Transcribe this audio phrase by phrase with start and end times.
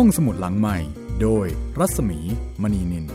[0.00, 0.78] ห้องสมุดหลังใหม่
[1.22, 1.46] โดย
[1.78, 2.18] รัศมี
[2.62, 3.06] มณีนิน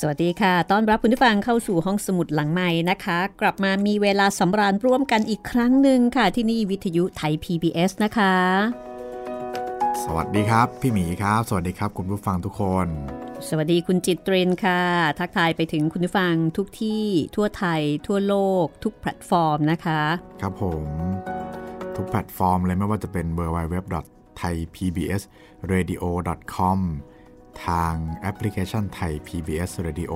[0.00, 8.34] สวัสดีค่ะ ต้อนรับคุณผู้ฟังเข้าสู่ห้องสมุดหลังใหม่นะคะ กลับมามีเวลาสำราญร่วมกันอีกครั้งหนึ่งค่ะ ที่นี่วิทยุไทย PBS นะคะ
[10.04, 12.88] สวัสดีครับ พี่หมีครับ สวัสดีครับ คุณผู้ฟังทุกคน
[13.48, 14.80] สวัสดีคุณจิตเตรนค่ะ
[15.18, 17.04] ทักทายไปถึงคุณผู้ฟังทุกที่
[17.36, 20.02] ทั่วไทย ทั่วโลก ทุกแพลตฟอร์มนะคะ
[20.42, 20.84] ครับผม
[21.96, 23.76] ทุกแพลตฟอร์มเลยไม่ว่าจะเป็น w w w
[24.40, 25.22] t h a i PBS
[25.72, 26.02] Radio
[26.54, 26.78] com
[27.66, 30.12] ทางแอปพลิเคชันไทย PBS Radio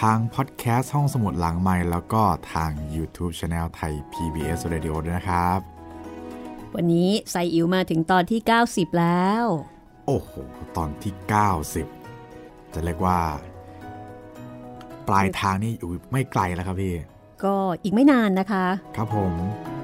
[0.00, 2.22] ทางพอดแคสต์ห้องสมุดหลังไมค์แล้วก็
[2.52, 5.60] ทาง YouTube Channel Thai PBS Radio ด้วยนะครับ
[6.74, 9.44] วันนี้ไซอิ๋วมาถึงตอนที่ 90 แล้ว
[10.06, 10.32] โอ้โห
[10.76, 11.14] ตอนที่
[11.60, 12.01] 90
[12.74, 13.18] จะเรียกว่า
[15.08, 16.94] ปลายทางนี่อยู่ไม่ไกลแล้วครับพี่
[17.44, 18.64] ก็อีกไม่นานนะคะ
[18.96, 19.32] ครับผม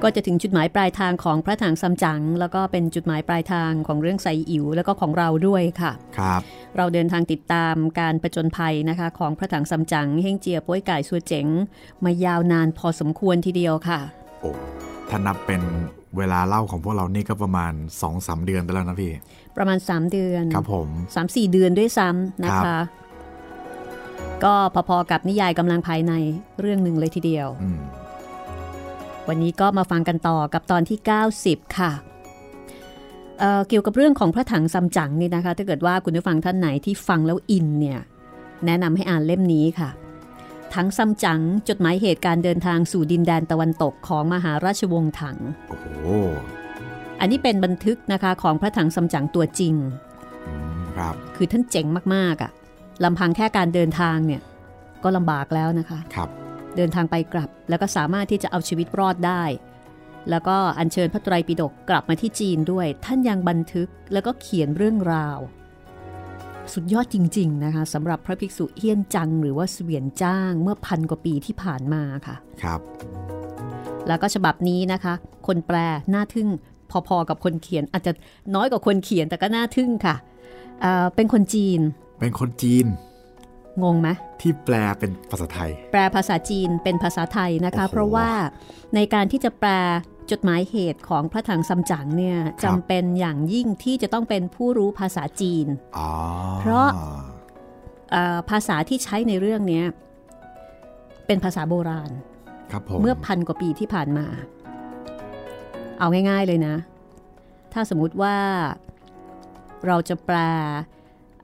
[0.03, 6.41] ก็จะถึงจุดหมายปลายทางของพระถังซัมจั๋งแล้วก็เป็นจุดหมายปลายทางของเรื่องไซอิ๋วแล้วก็ของเราด้วยค่ะครับ
[6.77, 11.47] เราเดินทางติดตามการประจนภัยนะคะ ของพระถังซัมจั๋งเฮงเจียป้วยไก่สัวเจ๋ง
[12.05, 14.01] มายาวนานพอสมควรทีเดียวค่ะ
[14.41, 14.51] โอ้
[15.09, 15.63] ถ้านับเป็น
[16.17, 17.73] เวลาเล่าของพวกเรานี่ก็ประมาณ
[18.09, 19.13] 2-3เดือนไปแล้วนะพี่
[19.59, 20.89] ประมาณ 3 เดือนครับผม
[21.25, 22.85] 3-4 เดือนด้วยซ้ำนะครัคะบ
[24.45, 24.55] ก็
[24.89, 26.13] พอๆกับนิยายกำลังภายใน
[26.61, 27.81] เรื่องหนึ่งเลยทีเดียวอืม
[29.29, 30.99] วันนี้ก็มาฟังกันต่อกับตอนที่
[31.39, 31.93] 90 ค่ะ
[33.39, 38.01] เอ่อเกี่ยวกับเรื่องของพระถังซัมจั๋งนี่นะคะ ถ้าเกิดว่าคุณผู้ฟังท่านไหนที่ฟังแล้วอินเนี่ย
[38.67, 39.91] แนะนำให้อ่านเล่มนี้ค่ะ
[40.75, 45.87] ถังซัมจั๋งจดหมายเหตุการเดินทางสู่ดินแดนตะวันตกของมหาราชวงศ์ถัง โอ้โห
[47.21, 49.75] อันนี้เป็นบันทึกนะคะของพระถังซัมจั๋งตัวจริง
[50.47, 52.51] อืมครับคือท่านเจ๋งมากๆอะ่ะ
[53.05, 54.43] ลำพังแค่การเดินทางเนี่ย
[55.05, 56.29] ก็ลำบากแล้วนะคะครับ
[56.77, 59.43] เดินทางไปกลับ แล้วก็สามารถที่จะเอาชีวิตรอดได้
[60.31, 65.39] แล้วก็อัญเชิญพระไตรปิฎกกลับมาที่จีนด้วย ท่านยังบันทึกแล้วก็เขียนเรื่องราว
[66.73, 72.81] สุดยอดจริง ๆ นะคะสำหรับพระภิกษุเฮียนจังหรือว่าเสวียนจ้างเมื่อพันกว่าปีที่ผ่านมาค่ะ ครับ
[74.09, 75.15] แล้วก็ฉบับนี้นะคะ
[75.47, 75.77] คนแปล
[76.15, 76.49] น่าทึ่ง
[77.09, 78.13] พอๆกับคนเขียน อาจจะ
[78.55, 80.17] น้อยกว่าคนเขียนแต่ก็น่าทึ่งค่ะ
[80.81, 81.81] เอ่อเป็นคนจีน
[82.21, 82.87] เป็นคนจีน
[83.83, 84.09] งงไหม
[84.41, 88.31] ที่แปลเป็นภาษาไทย แปลภาษาจีนเป็นภาษาไทยนะคะโอ้โหเพราะว่า
[88.95, 89.71] ในการที่จะแปล
[90.31, 95.67] จดหมายเหตุของพระถังซัมจั๋งเนี่ยครับจำเป็นอย่างยิ่งที่จะต้องเป็นผู้รู้ภาษาจีน
[95.99, 96.11] อ๋อ
[96.61, 96.89] เพราะ
[98.11, 99.85] เอ่อภาษาที่ใช้ในเรื่องเนี้ย
[101.27, 102.11] เป็นภาษาโบราณ
[102.73, 104.27] ครับผมเมื่อพันกว่าปีที่ผ่านมา
[105.99, 106.77] เอาง่าย ๆเลยนะ
[107.73, 108.37] ถ้าสมมุติว่า
[109.87, 110.37] เราจะแปล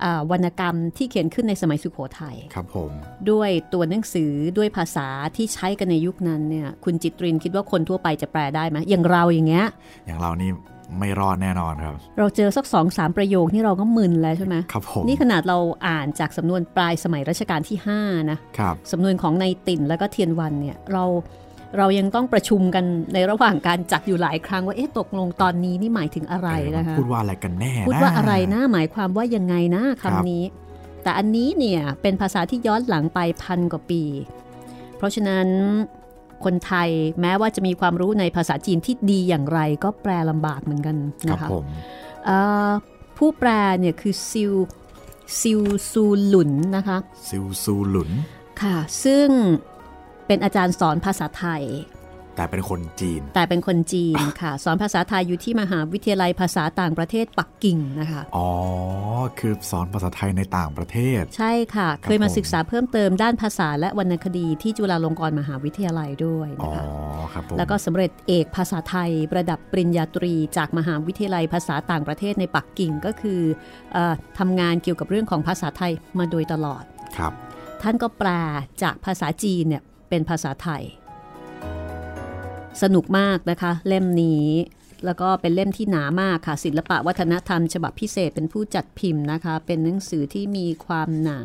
[0.04, 2.90] อ่าวรรณกรรมที่เขียนขึ้นในสมัยสุขโขทัยครับผม
[3.30, 9.66] ด้วยตัวหนังสือด้วยภาษาที่ใช้กันในยุคนั้นเนี่ย คุณจิตรินคิดว่าคนทั่วไปจะแปลได้ไหมอย่างเราอย่างเงี้ย
[10.06, 10.50] อย่างเรานี่
[10.98, 21.04] ไม่รอดแน่นอนครับ เราเจอสักสองสามประโยคนี่เราก็มึนแล้วใช่ไหมครับผม นี่ขนาดเราอ่านจากสำนวนปลายสมัยรัชกาลที่ 5 นะครับ สำนวนของในติ่นแล้วก็เทียนวันเนี่ยเรา
[21.78, 30.44] เรายังต้องประชุมกันในระหว่างการจัดอยู่หลายครั้งว่าเอ๊ะตกลงตอนนี้นี่หมายถึงอะไรเออมันะคะพูดว่าอะไรกันแน่พูดนว่าอะไรนะหมายความว่ายังไงนะครับคำนี้
[31.02, 34.02] แต่อันนี้เนี่ยเป็นภาษาที่ย้อนหลังไปพันกว่าปี
[34.96, 35.46] เพราะฉะนั้น
[36.44, 36.88] คนไทย
[37.20, 40.96] แม้ว่าจะมีความรู้ในภาษาจีนที่ดีอย่างไร ก็แปลลำบากเหมือนกัน
[41.30, 41.64] ครับนะคะผม
[42.24, 42.70] เอ่อ
[43.18, 44.52] ผู้แปลเนี่ยคือซิว
[45.40, 45.60] ซิว
[45.90, 46.98] ซูหลุนนะคะ
[47.28, 48.10] ซิวซูหลุน
[48.62, 49.28] ค่ะ ซึ่ง
[50.26, 51.64] เป็นอาจารย์สอนภาษาไทย
[52.36, 58.48] แต่เป็นคนจีน แต่เป็นคนจีนค่ะ สอนภาษาไทยอยู่ที่มหาวิทยาลัยภาษาต่างประเทศปักกิ่งนะคะ อ๋อ
[59.38, 66.84] คือสอนภาษาไทยในต่างประเทศ ใช่ค่ะครับเคยมาผมศึกษาเพิ่มเติมด้านภาษาและวรรณคดีที่จุฬาลงกรณ์มหาวิทยาลัยด้วยอ๋อนะคะ
[67.32, 73.40] ครับผมแล้วก็สำเร็จเอกภาษาไทยระดับปริญญาตรี จากมหาวิทยาลัยภาษาต่างประเทศในปักกิ่งก็คือ
[73.92, 76.84] เออทำงานเกี่ยวกับเรื่องของภาษาไทยมาโดยตลอด
[77.18, 77.32] ครับ
[77.82, 78.28] ท่านก็แปล
[78.82, 80.82] จากภาษาจีนเนี่ย เป็นภาษาไทย
[82.82, 84.48] สนุกมากนะคะ เล่มนี้
[85.04, 91.40] แล้วก็เป็นเล่มที่หนามากค่ะ ศิลปะวัฒนธรรม ฉบับพิเศษเป็นผู้จัดพิมพ์นะคะ เป็นหนังสือที่มีความหนา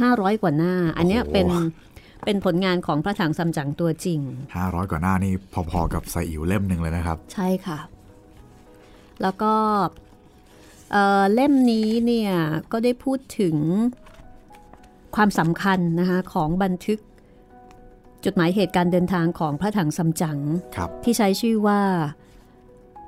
[0.00, 1.48] ห้าร้อยกว่าหน้า อันเนี้ยโอ้โหเป็น
[2.24, 4.20] เป็นผลงานของพระถังซัมจั๋งตัวจริง
[4.56, 5.32] 500 กว่าหน้านี่
[5.70, 7.78] พอๆกับไซอิ๋วเล่มหนึ่งเลยนะครับ ใช่ค่ะ
[9.22, 9.54] แล้วก็
[10.92, 12.32] เอ่อเล่มนี้เนี่ย
[12.72, 13.56] ก็ได้พูดถึง
[15.16, 16.98] ความสำคัญนะคะของบันทึก
[18.24, 20.38] จดหมายเหตุการณ์เดินทางของพระถังซัมจั๋ง
[20.76, 21.80] ครับที่ใช้ชื่อว่า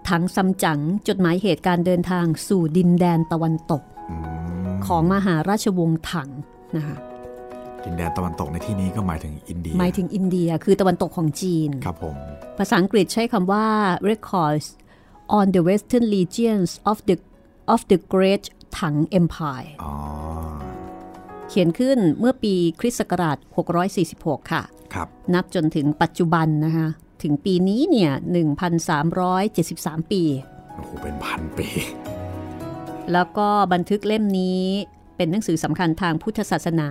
[0.08, 4.16] ถังซัมจั๋งจดหมายเหตุการณ์เดินทางสู่ดินแดนตะวันตกอื
[4.68, 6.28] มของมหาราชวงศ์ถัง
[6.76, 6.96] นะคะ
[7.84, 12.16] ดินแดนตะวันตกในที่นี้ก็หมายถึงอินเดียหมายถึงอินเดียคือตะวันตกของจีนครับผม
[12.58, 13.66] ภาษาอังกฤษใช้คำว่า
[14.10, 14.66] records
[15.38, 17.16] on the western regions of the
[17.74, 18.44] of the Great
[18.76, 19.92] Tang Empire อ๋อ
[21.52, 23.38] เขียนขึ้นเมื่อปีคริสต์ศักราช
[23.94, 24.62] 646 ค่ะ
[24.94, 26.88] ครับนับจนถึงปัจจุบันนะคะ
[27.22, 28.12] ถึงปีนี้เนี่ย
[29.10, 30.22] 1,373 ปี
[30.76, 31.68] โอ้โห เป็นพันปี
[33.12, 34.62] แล้วก็บันทึกเล่มนี้
[35.16, 36.90] เป็นหนังสือสำคัญทางพุทธศาสนา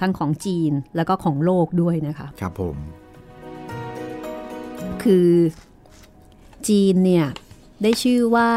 [0.00, 2.76] ทั้งของจีนแล้วก็ของโลกด้วยนะคะ ครับผม
[5.02, 5.30] คือ
[6.68, 7.26] จีนเนี่ย
[7.82, 8.52] ได้ชื่อว่า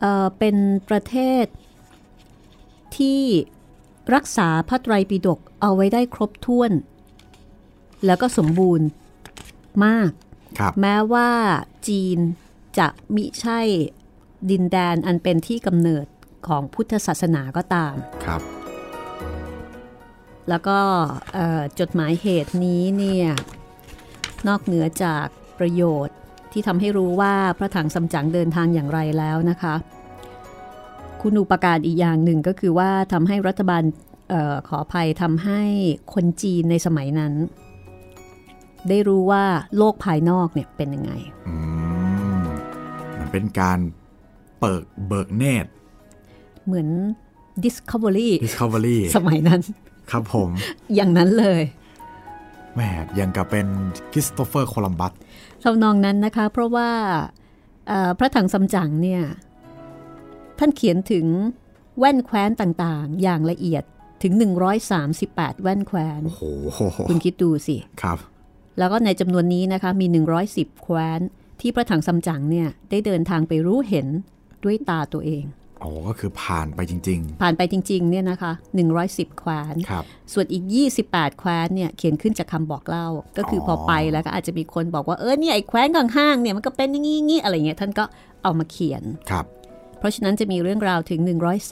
[0.00, 0.56] เอ่อเป็น
[0.88, 1.44] ประเทศ
[2.96, 3.20] ที่
[4.14, 6.72] รักษาพระไตรปิฎกเอาไว้ได้ครบถ้วน
[8.06, 8.86] แล้วก็สมบูรณ์
[9.84, 10.10] มาก
[10.58, 11.30] ครับแม้ว่า
[11.88, 12.18] จีน
[12.78, 13.60] จะมิใช่
[14.50, 16.06] ดินแดนอันเป็นที่กำเนิด
[16.46, 17.94] ของพุทธศาสนาก็ตาม
[18.24, 18.42] ครับ
[20.48, 20.78] แล้วก็
[21.34, 23.28] เอ่อจดหมายเหตุนี้เนี่ย
[24.48, 25.26] นอกเหนือจาก
[25.58, 26.16] ประโยชน์
[26.52, 29.74] ที่ทำให้รู้ว่าพระถังสำจั๋งเดินทางอย่างไรแล้วนะคะ
[31.22, 33.82] คุณอุปการอีกอย่างหนึ่งก็คือว่าทำให้รัฐบาล
[34.30, 35.62] เออขออภัยทำให้
[36.14, 37.32] คนจีนในสมัยนั้น
[38.88, 39.44] ได้รู้ว่า
[39.76, 41.12] โลกภายนอกเนี่ยเป็นยังไง
[41.48, 41.54] อื
[42.38, 42.40] ม
[43.18, 43.78] มันเป็นการ
[44.60, 45.70] เปิดเบิกเนตร
[46.66, 46.88] เหมือน
[47.64, 49.60] Discovery Discovery สมัยนั้น
[50.10, 50.50] ครับผม
[50.94, 51.62] อย่างนั้นเลย
[52.74, 52.80] แหม
[53.18, 53.66] ยังกับเป็น
[54.12, 55.12] คริสโตเฟอร์โคลัมบัส
[55.62, 56.90] ทำนองนั้นนะคะ เพราะว่า
[57.88, 59.22] เอ่อพระถังซัมจั๋งเนี่ย
[60.60, 61.26] ท่านเขียนถึง
[61.98, 63.84] แว่นแคว้นต่างๆ อย่างละเอียด
[64.22, 64.32] ถึง
[64.98, 66.42] 138 แว่นแคว้นโอ้โห
[67.08, 68.18] คุณคิดดูสิ ครับ
[68.78, 70.06] แล้วก็ในจำนวนนี้นะคะมี
[70.44, 71.20] 110 แคว้น
[71.60, 74.06] ที่พระถังซัมจั๋งเนี่ยได้เดินทางไปรู้เห็น
[74.64, 75.44] ด้วยตาตัวเอง
[75.82, 78.52] อ๋อ ก็คือผ่านไปจริงผ่านไปจริง ๆ เนี่ยนะคะ
[78.96, 80.64] 110 แคว้นๆครับ ส่วนอีก
[81.02, 88.04] 28 แคว้นเนี่ยเขียนขึ้นจากคำบอกเล่า ก็คือออพอไปแล้วก็อาจจะมีคนบอกว่า เออเนี่ยไอ้แคว้นข้างห้างๆเนี่ยมันก็เป็นอย่างงี้งี้อะไรเงี้ยท่านก็
[88.42, 89.44] เอามาเขียน ครับ
[90.00, 91.20] เพราะฉะนั้นจะมีเรื่องราวถึง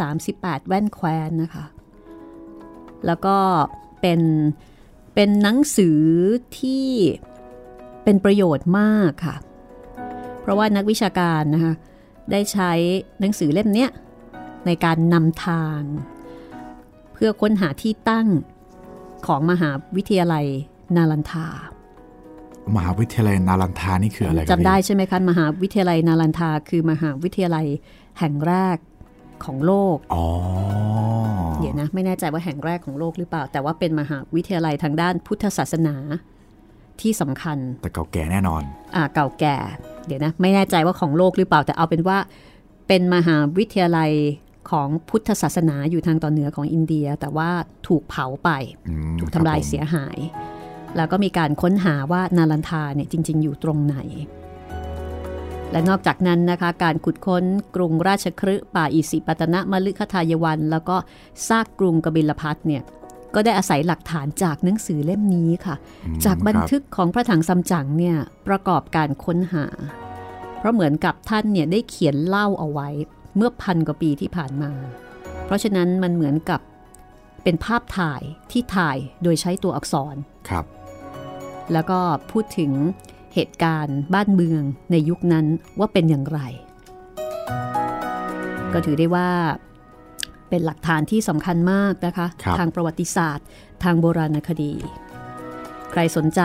[0.09, 1.65] 138 แว่นแคว้นนะคะ
[3.07, 3.37] แล้วก็
[4.01, 4.21] เป็น
[5.15, 6.01] เป็นหนังสือ
[6.59, 6.87] ที่
[8.05, 9.37] เป็นประโยชน์มากค่ะ
[10.41, 11.75] เพราะว่านักวิชาการนะคะ
[12.33, 12.73] ได้ใช้
[13.21, 13.91] หนังสือเล่มเนี้ย
[14.67, 15.81] ในการนำทาง
[17.15, 18.29] เพื่อค้นหาที่ตั้ง
[19.27, 20.47] ของมหาวิทยาลัย
[20.97, 21.47] นาลันทา
[22.77, 27.67] มหาวิทยาลัยนารันทานี่คืออะไรครับจำได้พี่ใช่ไหมคะมหาวิทยาลัยนาลันทาคือมหาวิทยาลัย
[28.19, 28.77] แห่งแรก
[29.45, 30.25] ของโลกอ๋อ
[31.61, 35.95] เดี๋ยวนะ ไม่แน่ใจว่าแห่งแรกของโลกหรือเปล่า แต่ว่าเป็นมหาวิทยาลัยทางด้านพุทธศาสนา
[37.01, 38.63] ที่สำคัญ แต่เก่าแก่แน่นอน
[38.97, 39.57] อ่าเก่าแก่
[40.07, 42.19] เดี๋ยวนะ ไม่แน่ใจว่าของโลกหรือเปล่า แต่เอาเป็นว่า
[42.89, 44.11] เป็นมหาวิทยาลัย
[44.71, 47.51] ของพุทธศาสนาอยู่ทางตอนเหนือของอินเดีย แต่ว่า
[47.89, 48.51] ถูกเผาไป
[48.89, 50.19] อืมถูกทำลายครับผมเสียหาย
[50.97, 53.97] แล้วก็มีการค้นหาว่านาลันทาเนี่ยจริง ๆ อยู่ตรงไหน
[55.73, 57.45] และนอกจากนั้นนะคะการขุดค้น
[57.75, 60.97] กรุงราชคฤห์ป่าอิสิปตนะมฤคทายวัน แล้วก็
[61.49, 62.83] ซากกรุงกบิลพัทเนี่ย
[63.35, 65.77] ก็ได้อาศัยหลักฐานจากหนังสือเล่มนี้ค่ะ
[66.07, 68.17] อืมจากบันครับทึกของพระถังซัมจั๋งเนี่ย
[68.49, 69.67] ประกอบการค้นหา
[70.59, 72.89] เพราะเหมือนกับท่านเนี่ยได้เขียนเล่าเอาไว้
[73.37, 74.73] เมื่อพันกว่าปีที่ผ่านมา
[75.47, 76.61] เพราะฉะนั้นมันเหมือนกับ
[77.45, 80.17] เป็นภาพถ่ายที่ถ่ายโดยใช้ตัวอักษร
[80.49, 80.65] ครับ
[81.73, 81.99] แล้วก็
[82.31, 82.73] พูดถึง
[83.35, 85.47] เหตุการณ์บ้านเมืองในยุคนั้น
[85.79, 86.41] ว่าเป็นอย่างไร
[88.73, 89.29] ก็ถือได้ว่า
[90.49, 93.47] เป็นหลักฐานที่สำคัญมากนะคะครับทางประวัติศาสตร์
[93.83, 94.75] ทางโบราณคดี
[95.91, 96.43] ใครสนใจ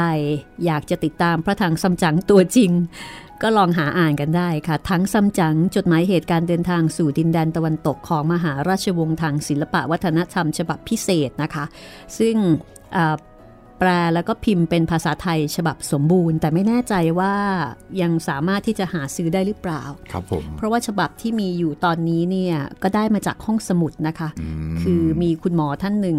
[0.66, 2.72] อยากจะติดตามพระถังซัมจั๋งตัวจริง
[3.42, 11.66] ก็ลองหาอ่านกันได้ค่ะ ถังซัมจั๋งจดหมายเหตุการเดินทางสู่ดินแดนตะวันตกของมหาราชวงศ์ถังศิลปวัฒนธรรมฉบับพิเศษนะคะ
[12.20, 12.36] ซึ่ง
[12.96, 13.33] อ่าแป
[13.88, 17.34] ลแล้วก็พิมพ์เป็นภาษาไทยฉบับสมบูรณ์ แต่ไม่แน่ใจว่า
[18.02, 26.18] ยังสามารถที่จะหาซื้อได้หรือเปล่า ครับผม เพราะว่าฉบับที่มีอยู่ตอนนี้เนี่ยก็ได้มาจากห้องสมุดนะคะคือมีคุณหมอท่านหนึ่ง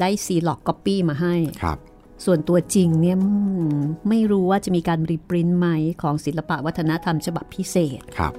[0.00, 1.78] ได้ซีร็อกก๊อปปี้มาให้ครับ
[2.24, 3.30] ส่วนตัวจริงเนี่ยอื
[3.72, 3.74] ม
[4.08, 5.68] ไม่รู้ว่าจะมีการรีปรินท์ไหม
[6.02, 8.32] ของศิลปะวัฒนธรรมฉบับพิเศษครับ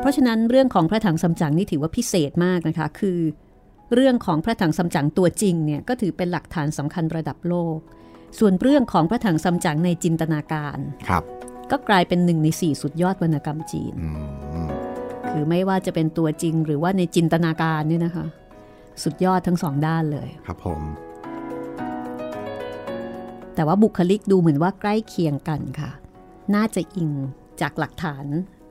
[0.00, 3.18] เพราะฉะนั้นเรื่องของพระถังซัมจั๋งนี่ถือว่าพิเศษมากนะคะ คือ
[3.94, 7.78] เรื่องของพระถังซัมจั๋งตัวจริงเนี่ยก็ถือเป็นหลักฐานสำคัญระดับโลก
[8.38, 10.78] ส่วนเรื่องของพระถังซัมจั๋งในจินตนาการ
[11.08, 11.22] ครับ
[11.70, 14.08] ก็กลายเป็นหนึ่งในสี่สุดยอดวรรณกรรมจีนอื
[14.66, 14.68] ม
[15.30, 18.26] คือไม่ว่าจะเป็นตัวจริงหรือว่าในจินตนาการเนี่ยนะคะ
[19.02, 20.80] สุดยอดทั้งสองด้านเลย ครับผม
[23.54, 25.90] แต่ว่าบุคลิกดูเหมือนว่าใกล้เคียงกันค่ะ
[26.54, 27.10] น่าจะอิง
[27.60, 28.24] จากหลักฐาน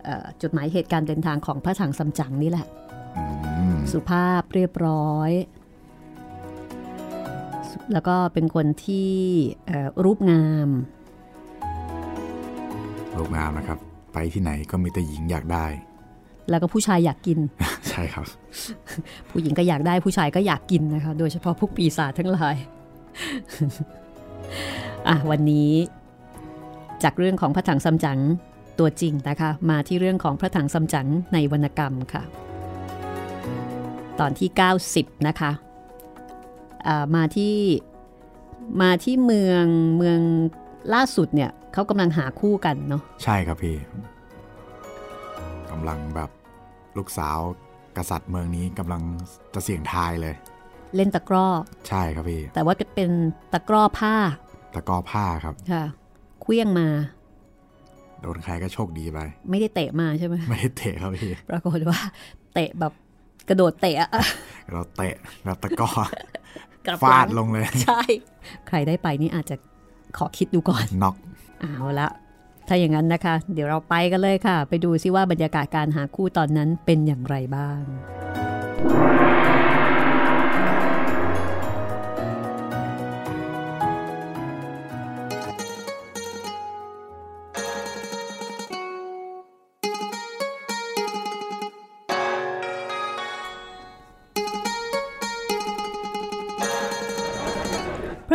[0.04, 2.68] เอ่อจดหมายเหตุการณ์เดินทางของพระถังซัมจั๋งนี่แหละ
[3.18, 3.24] อื
[3.57, 3.57] ม
[3.94, 5.32] สุภาพเรียบร้อย
[7.94, 9.12] แล้วก็เป็นคนที่
[9.66, 10.70] เอ่อรูปงาม
[13.18, 13.80] รูปงามนะครับ
[14.14, 15.66] ไปที่ไหนก็มีแต่หญิงอยากได้
[16.50, 17.40] แล้วก็ผู้ชายอยากกิน
[17.90, 18.26] ใช่ครับ
[19.30, 22.56] ผู้หญิงก็อยากได้ผู้ชายก็อยากกินนะคะ โดยเฉพาะพวกปีศาจทั้งหลาย
[25.08, 25.72] อะวันนี้
[27.04, 28.20] จากเรื่องของพระถังซัมจั๋ง
[28.80, 32.24] ตัวจริงนะคะ มาที่เรื่องของพระถังซัมจั๋งในวรรณกรรมค่ะ
[34.20, 34.50] ตอนที่
[34.90, 35.52] 90 นะคะ
[36.88, 37.56] อ่ามาที่
[38.82, 39.66] มาที่เมือง
[39.98, 40.20] เมือง
[40.94, 43.76] ล่าสุดเนี่ยเขากำลังหาคู่กันเนาะใช่ครับพี่
[45.72, 46.30] กำลังแบบ
[46.98, 47.40] ลูกสาว
[47.98, 49.02] กษัตริย์เมืองนี้กำลัง
[49.54, 50.36] จะเสี่ยงทายเลย
[50.96, 51.48] เล่นตะกร้อ
[51.88, 53.10] ใช่ครับพี่ แต่ว่าจะเป็น
[53.54, 54.16] ตะกร้อผ้า
[54.76, 55.84] ตะกร้อผ้าครับค่ะ
[56.42, 56.88] เคลี้ยงมา
[58.22, 59.20] โดนใครก็โชคดีไป
[59.50, 62.00] ไม่ได้เตะมาใช่ไหมไม่ได้เตะครับพี่ ปรากฏว่า
[62.54, 62.94] เตะแบบ
[63.50, 64.10] กระโดดเตะอะ
[64.72, 65.14] เราเตะ
[65.44, 65.90] แบบตะกร้อ
[66.86, 68.02] กลับฟาดหลงเลย ใช่
[68.68, 69.56] ใครได้ไปนี่อาจจะ
[70.18, 71.16] ขอคิดดูก่อนน็อก
[71.62, 72.08] เอาละ
[72.68, 77.82] ถ้าอย่างนั้นนะคะ เดี๋ยวเราไปกันเลยค่ะ ไปดูซิว่าบรรยากาศการหาคู่ตอนนั้นเป็นอย่างไรบ้าง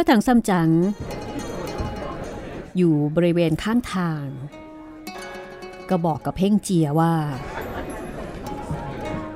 [0.03, 0.71] ระถังซัมจั๋ง
[2.77, 4.25] อยู่บริเวณข้างทาง
[5.89, 7.15] ก็บอกกับเพ่งเจียว่า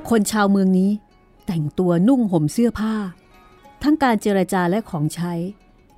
[0.09, 0.91] คนชาวเมืองนี้
[1.47, 2.95] แต่งตัวนุ่งห่มเสื้อผ้า
[3.83, 5.33] ทั้งการเจรจาและของใช้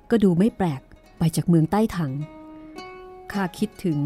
[0.09, 0.81] ก็ดูไม่แปลก
[1.17, 2.11] ไปจากเมืองใต้ถัง
[3.31, 3.99] ข้าคิดถึง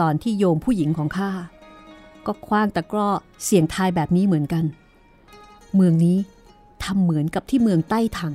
[0.00, 1.30] ตอนที่โยมผู้หญิงของข้า
[2.26, 3.10] ก็คว้างตะกร้อ
[3.44, 4.64] เสียงทายแบบนี้เหมือนกัน
[5.74, 6.18] เมืองนี้
[6.84, 8.34] ทำเหมือนกับที่เมืองใต้ถัง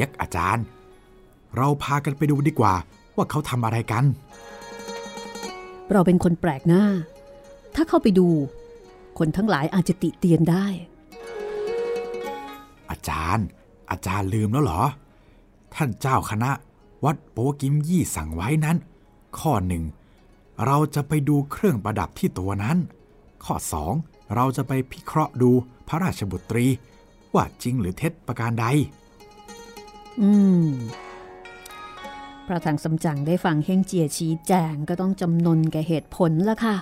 [0.00, 0.64] ยกอาจารย์
[1.56, 2.74] เราพากันไปดูดีกว่า
[3.16, 4.04] ว่าเขาทำอะไรกัน
[5.92, 6.84] เราเป็นคนแปลกหน้า
[7.74, 8.28] ถ้าเข้าไปดู
[9.18, 10.66] คนทั้งหลายอาจจะติเตียนได้
[12.90, 13.46] อาจารย์
[13.90, 14.82] อาจารย์ลืมแล้วเหรอ
[15.74, 16.50] ท่านเจ้าคณะ
[17.04, 18.76] วัดโปกิมยี่สั่งไว้นั้น
[19.38, 19.84] ข้อหนึ่ง
[20.66, 22.78] เราจะไปดูเครื่องประดับที่ตัวนั้น
[23.44, 23.94] ข้อสอง
[24.34, 25.50] เราจะไปพิเคราะห์ดู
[25.88, 26.66] พระราชบุตรี
[27.34, 28.66] ว่าจริงหรือเท็จประการใด
[30.20, 30.30] อื
[30.64, 30.66] ม
[32.46, 36.76] พระถังสำจังได้ฟังเฮงเจียชี้แจงก็ต้องจำนนแก่เหตุผลละค่ะ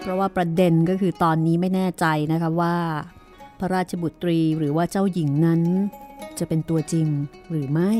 [0.00, 2.76] เพราะว่าประเด็นก็คือตอนนี้ไม่แน่ใจนะคะว่า
[3.58, 5.62] พระราชบุตรีหรือว่าเจ้าหญิงนั้น
[6.38, 7.06] จะเป็นตัวจริง
[7.50, 7.92] หรือไม่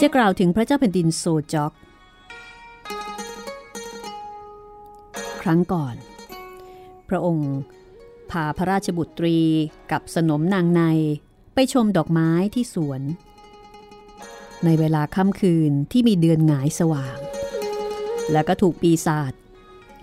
[0.00, 1.72] จะกล่าวถึงพระเจ้าแผ่นดินโซจอก
[5.42, 5.94] ครั้งก่อน
[7.08, 7.50] พระองค์
[8.30, 9.38] พาพระราชบุตรี
[9.92, 10.82] กับสนมนางใน
[11.54, 13.02] ไปชมดอกไม้ที่สวน
[14.64, 17.18] ในเวลาค่ำคืนที่มีเดือนหงายสว่าง
[18.32, 19.32] แล้วก็ถูกปีศาจ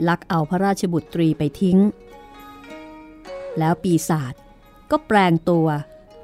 [0.07, 1.79] ลักเอาพระราชบุตรีไปทิ้ง
[3.59, 4.33] แล้วปีศาจ
[4.91, 5.67] ก็แปลงตัว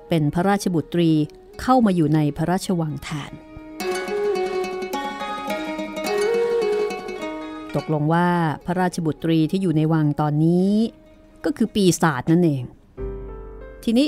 [0.09, 1.11] เป็นพระราชบุตรี
[1.61, 3.31] เข้ามาอยู่ในพระราชวังแทน
[7.75, 8.29] ตกลงว่า
[8.65, 10.71] พระราชบุตรีที่อยู่ในวังตอนนี้
[11.45, 12.63] ก็คือปีศาจนั่นเอง
[13.83, 14.07] ทีนี้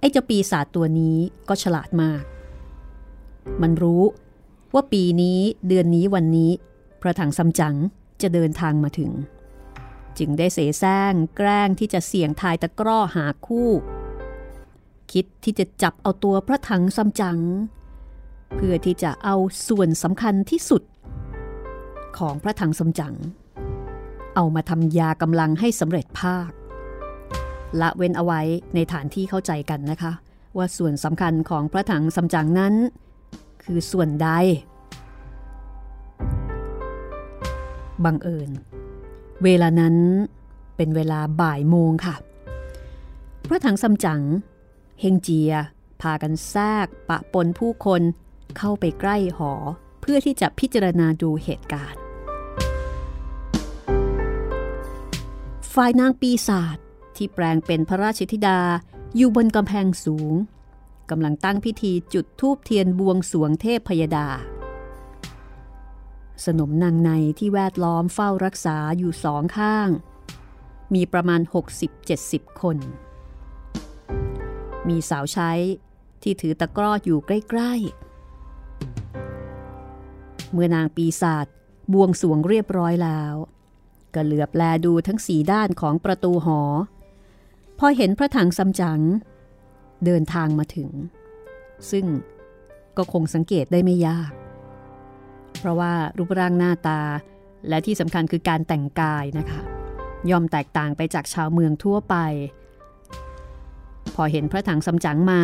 [0.00, 1.16] ไอ้เจ้าปีศาจตัวนี้
[1.48, 2.22] ก็ฉลาดมาก
[3.62, 4.02] มันรู้
[4.74, 6.50] ว่าปีนี้เดือนนี้วันนี้
[7.00, 7.76] พระถังซัมจั๋ง
[8.22, 9.10] จะเดินทางมาถึง
[10.18, 13.70] จึงได้เสแสร้งแกล้งที่จะเสี่ยงทายตะกร้อหาคู่
[15.12, 17.38] คิดที่จะจับเอาตัวพระถังซัมจั๋ง
[18.56, 19.36] เพื่อที่จะเอา
[19.68, 20.82] ส่วนสำคัญที่สุด
[22.18, 23.14] ของพระถังซัมจั๋ง
[24.34, 26.50] เอามาทำยากำลังให้สำเร็จภาค
[27.80, 28.40] ละเว้นเอาไว้
[28.74, 30.12] ในฐานที่เข้าใจกันนะคะ
[30.56, 32.74] ว่าส่วนสำคัญของพระถังซัมจั๋งนั้น
[33.62, 34.28] คือส่วนใด
[38.04, 38.50] บังเอิญ
[39.44, 39.96] เวลานั้น
[40.76, 42.14] เป็นเวลาบ่ายโมงค่ะ
[43.48, 44.22] พระถังซัมจั๋ง
[45.00, 45.52] เฮงเจีย
[46.02, 48.02] พากันแทรกปะปนผู้คน
[48.58, 49.52] เข้าไปใกล้หอ
[50.00, 52.00] เพื่อที่จะพิจารณาดูเหตุการณ์
[55.74, 56.76] ฝ่ายนางปีศาจ
[57.20, 58.60] ที่แปลงเป็นพระราชธิดา
[59.16, 60.32] อยู่บนกำแพงสูง
[61.10, 64.28] กำลังตั้งพิธีจุดธูปเทียนบวงสวงเทพพยดา
[66.44, 69.88] สนมนางในที่แวดล้อมเฝ้ารักษาอยู่สองข้าง
[70.94, 71.40] มีประมาณ
[72.00, 72.76] 60-70 คน
[74.88, 75.52] มีสาวใช้
[76.22, 77.72] ที่ถือตะกร้ออยู่ใกล้
[79.52, 81.46] ๆ เมื่อนางปีศาจ
[81.92, 83.34] บวงสวงเรียบร้อยแล้ว
[84.14, 86.60] ก็เหลือบแลดูทั้งสีด้านของประตูหอ
[87.82, 89.00] พอเห็นพระถังซัมจั๋ง
[90.04, 90.90] เดินทางมาถึง
[91.90, 92.06] ซึ่ง
[92.96, 94.32] ก็คงสังเกตได้ไม่ยาก
[95.58, 97.00] เพราะว่ารูปร่างหน้าตา
[97.68, 99.60] และที่สำคัญคือการแต่งกายนะคะ
[100.30, 102.16] ย่อมแตกต่างไปจากชาวเมืองทั่วไป
[104.14, 105.42] พอเห็นพระถังซัมจั๋งมา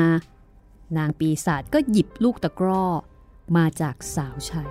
[0.98, 2.84] นางปีศาจก็หยิบลูกตะกร้อ
[3.56, 4.64] มาจากสาวใช้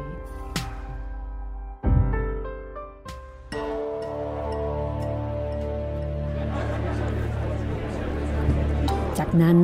[9.18, 9.60] จากนั้น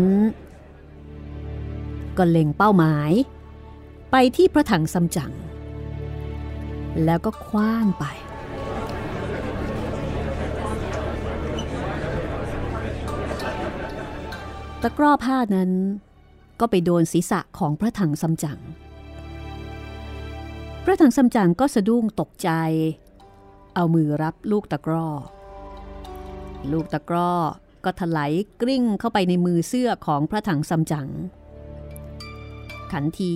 [2.17, 3.11] ก็เล็งเป้าหมาย
[4.11, 5.31] ไปที่พระถังซัมจั๋ง
[7.05, 8.05] แล้วก็คว้างไป
[14.81, 15.71] ตะกร้อผ้านั้น
[16.59, 18.59] ก็ไปโดนศีรษะของพระถังซัมจั๋ง
[20.83, 22.49] พระถังซัมจั๋งก็สะดุ้งตกใจ
[23.75, 25.07] เอามือรับลูกตะกร้อ
[26.71, 27.33] ลูกตะกร้อ
[27.85, 31.09] ก็ถลายกลิ้งเข้าไปในมือเสื้อของพระถังซัมจั๋ง
[32.91, 33.33] ขันที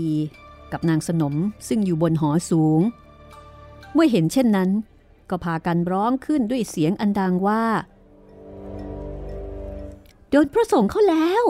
[0.71, 1.35] กับนางสนม
[1.67, 2.81] ซึ่งอยู่บนหอสูง
[3.93, 4.69] เมื่อเห็นเช่นนั้น
[5.29, 7.63] ก็พากันร้องขึ้นด้วยเสียงอันดังว่า
[10.29, 11.43] โดนพระสงฆ์เข้าแล้ว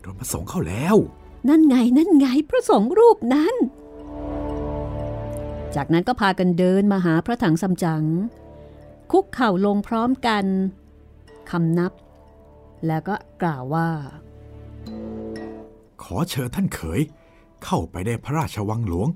[0.00, 0.96] โดนพระสงฆ์เข้าแล้ว
[1.48, 3.54] นั่นไงนั่นไงพระสงฆ์รูปนั้น
[5.74, 8.04] จากนั้นก็พากันเดินมาหาพระถังซัมจั๋ง
[9.10, 10.44] คุกเข่าลงพร้อมกัน
[11.50, 11.92] คำนับ
[12.86, 13.88] แล้วก็กล่าวว่า
[16.02, 17.00] ขอเชิญท่านเขย
[17.64, 19.08] เข้าไปในพระราชวังหลวง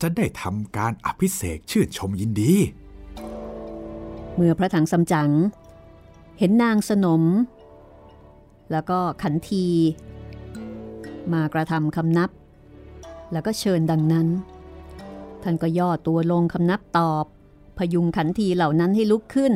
[0.00, 2.52] จะได้ทำการอภิเษกชื่นชมยินดี
[4.34, 5.30] เมื่อพระถังซัมจั๋ง
[6.38, 7.22] เห็นนางสนม
[8.72, 9.66] แล้วก็ขันที
[11.32, 12.30] มากระทำคำนับ
[13.32, 14.28] แล้วก็เชิญดังนั้น
[15.42, 17.24] ท่านก็ย่อตัวลงคำนับตอบ
[17.78, 19.52] พยุงขันทีเหล่านั้นให้ลุกขึ้น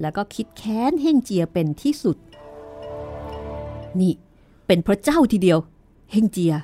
[0.00, 2.16] แล้วก็คิดแค้นเฮ่งเจียเป็นที่สุด
[4.00, 4.12] นี่
[4.66, 5.58] เป็นพระเจ้าทีเดียว
[6.12, 6.54] เฮ่งเจีย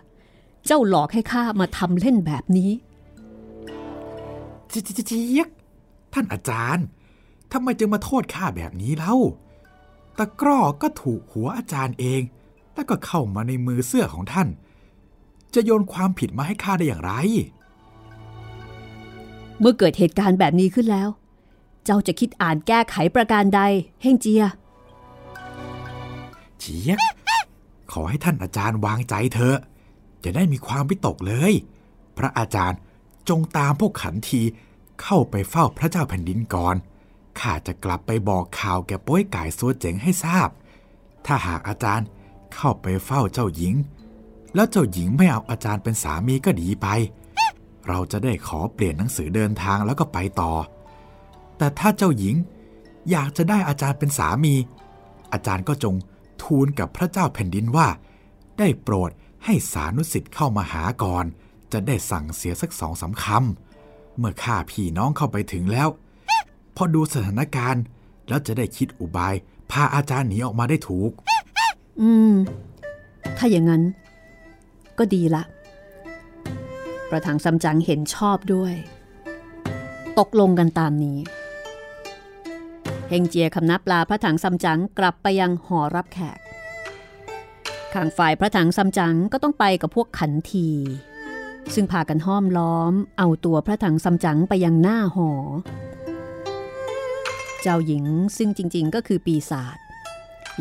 [0.67, 2.71] เจ้าหลอกให้ข้ามาทำเล่นแบบนี้
[4.69, 5.49] เจี๊ยกเจี๊ยก
[6.13, 6.87] ท่านอาจารย์
[7.53, 9.17] ทำไมจึงมาโทษข้าแบบนี้เล่า
[10.19, 12.23] ตะกร้อก็ถูกหัวอาจารย์เอง
[12.75, 14.49] แล้วก็เข้ามาในมือเสื้อของท่าน
[15.55, 17.13] จะโยนความผิดมาให้ข้าได้อย่างไร
[19.61, 21.09] เมื่อเกิดเหตุการณ์แบบนี้ขึ้นแล้ว
[21.85, 23.61] เจ้าจะคิดอ่านแก้ไขประการใด
[24.03, 24.45] เฮ่งเจีย
[26.59, 26.99] เจี๊ยก
[27.93, 29.59] ขอให้ท่านอาจารย์วางใจเถอะ
[30.25, 31.53] จะได้มีความวิตกเลย
[32.19, 32.79] พระอาจารย์
[33.29, 34.43] จงตามพวกขันที
[35.03, 36.77] เข้าไปเฝ้าพระเจ้าแผ่นดินก่อน
[37.41, 40.49] ข้าจะกลับไปบอกข่าวแก่ป้วยไก่ซัวเจ๋งให้ทราบ
[41.27, 42.07] ถ้าหากอาจารย์
[42.55, 43.75] เข้าไปเฝ้าเจ้าหญิง
[44.55, 46.87] แล้วเจ้าหญิงไม่เอาอาจารย์เป็นสามีก็ดีไป
[47.89, 50.53] เราจะได้ขอเปลี่ยนหนังสือเดินทางแล้วก็ไปต่อ
[51.59, 52.37] แต่ถ้าเจ้าหญิง
[53.11, 54.55] อยากจะได้อาจารย์เป็นสามี
[55.33, 55.95] อาจารย์ก็จง
[56.43, 57.89] ทูลกับพระเจ้าแผ่นดินว่า
[58.59, 59.11] ได้โปรด
[59.45, 61.25] ให้สานุสิทธิ์เข้ามาหาก่อน
[61.73, 65.89] จะได้สั่งเสียสักสองสาคำเมื่อข้าพี่น้องเข้าไปถึงแล้ว
[66.77, 67.83] พอดูสถานการณ์
[68.29, 69.35] แล้วจะได้คิดอุบาย
[69.71, 71.13] พาอาจารย์หนีออกมาได้ถูก
[72.01, 72.35] อืม
[73.37, 73.83] ถ้าอย่างนั้น
[74.99, 75.43] ก็ดีละ
[77.11, 78.75] ประถังซัมจังเห็นชอบด้วย
[80.19, 81.19] ตกลงกันตามนี้
[83.13, 86.39] เฮงเจียคำนับปลาพระถังซัมจั๋งกลับไปยังหอรับแขก
[87.93, 90.69] ข้างฝ่ายพระถังซัมจั๋งก็ต้องไปกับพวกขันที
[91.75, 95.31] ซึ่งพากันห้อมล้อม เอาตัวพระถังซัมจั๋งไปยังหน้าหอ
[97.63, 98.05] เจ้าหญิง
[98.37, 99.79] ซึ่งจริงๆก็คือปีศาจ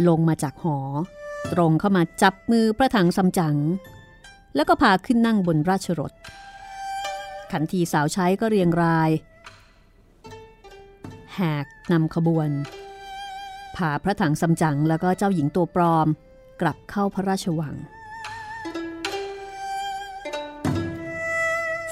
[0.08, 0.78] ลงมาจากหอ
[1.54, 3.56] ตรงเข้ามาจับมือพระถังซัมจั๋ง
[4.56, 6.14] แล้วก็พาขึ้นนั่งบนราชรถ
[7.52, 9.10] ขันทีสาวใช้ก็เรียงราย
[11.40, 12.50] แหกนำขบวน
[13.76, 16.08] พาพระถังซัมจั๋งแล้วก็เจ้าหญิงตัวปลอม
[16.62, 17.76] กลับเข้าพระราชวัง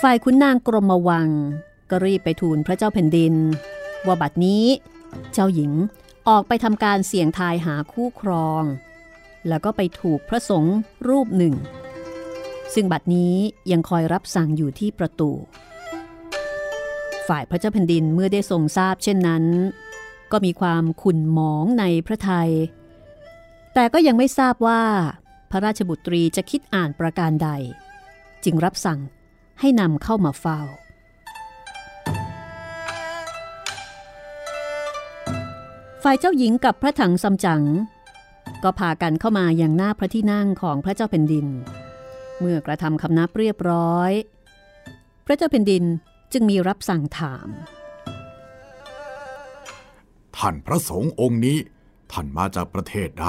[0.02, 1.30] ฝ่ายขุนนางกรมวัง
[1.90, 3.34] ก็รีบไปทูลพระเจ้าแผ่นดิน
[4.06, 4.66] ว่าบัดนี้
[5.34, 5.72] เจ้าหญิง
[6.28, 8.64] ออกไปทำการเสี่ยงทายหาคู่ครอง
[9.48, 10.76] แล้วก็ไปถูกพระสงฆ์
[11.08, 11.56] รูปหนึ่ง
[12.74, 13.36] ซึ่งบัดนี้
[13.72, 15.32] ยังคอยรับสั่งอยู่ที่ประตู
[17.28, 19.44] ฝ่ายพระเจ้าแผ่นดินเมื่อได้ทรงทราบเช่นนั้น
[20.32, 22.52] ก็มีความขุ่นหมองในพระไทย
[23.74, 24.84] แต่ก็ยังไม่ทราบว่า
[25.52, 27.50] พระราชบุตรีจะคิดอ่านประการใด
[28.44, 29.00] จึงรับสั่ง
[29.60, 30.60] ให้นำเข้ามาเฝ้า
[36.04, 37.64] ฝ่ายเจ้าหญิงกับพระถังซัมจั๋ง
[38.64, 41.48] ก็พากันเข้ามาอย่างหน้าพระที่นั่งของพระเจ้าแผ่นดิน
[42.40, 44.12] เมื่อกระทำคำนับเรียบร้อย
[45.26, 45.84] พระเจ้าแผ่นดิน
[46.34, 47.48] จึงมีรับสั่งถาม
[50.38, 51.58] ท่านพระสงฆ์องค์นี้
[52.12, 53.28] ท่านมาจากประเทศใด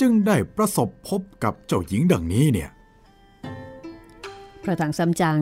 [0.00, 2.70] จึงได้ประสบพบกับเจ้าหญิงดังนี้เนี่ย
[4.62, 5.40] พระถังซัมจั๋ง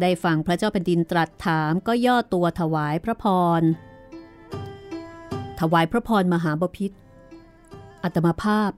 [0.00, 3.24] ได้ฟังพระเจ้าแผ่นดินตรัสถามก็ย่อตัวถวายพระพ
[3.60, 3.62] ร
[5.60, 6.92] ถวายพระพรมหาบพิษ
[8.02, 8.70] อัตมาภาพ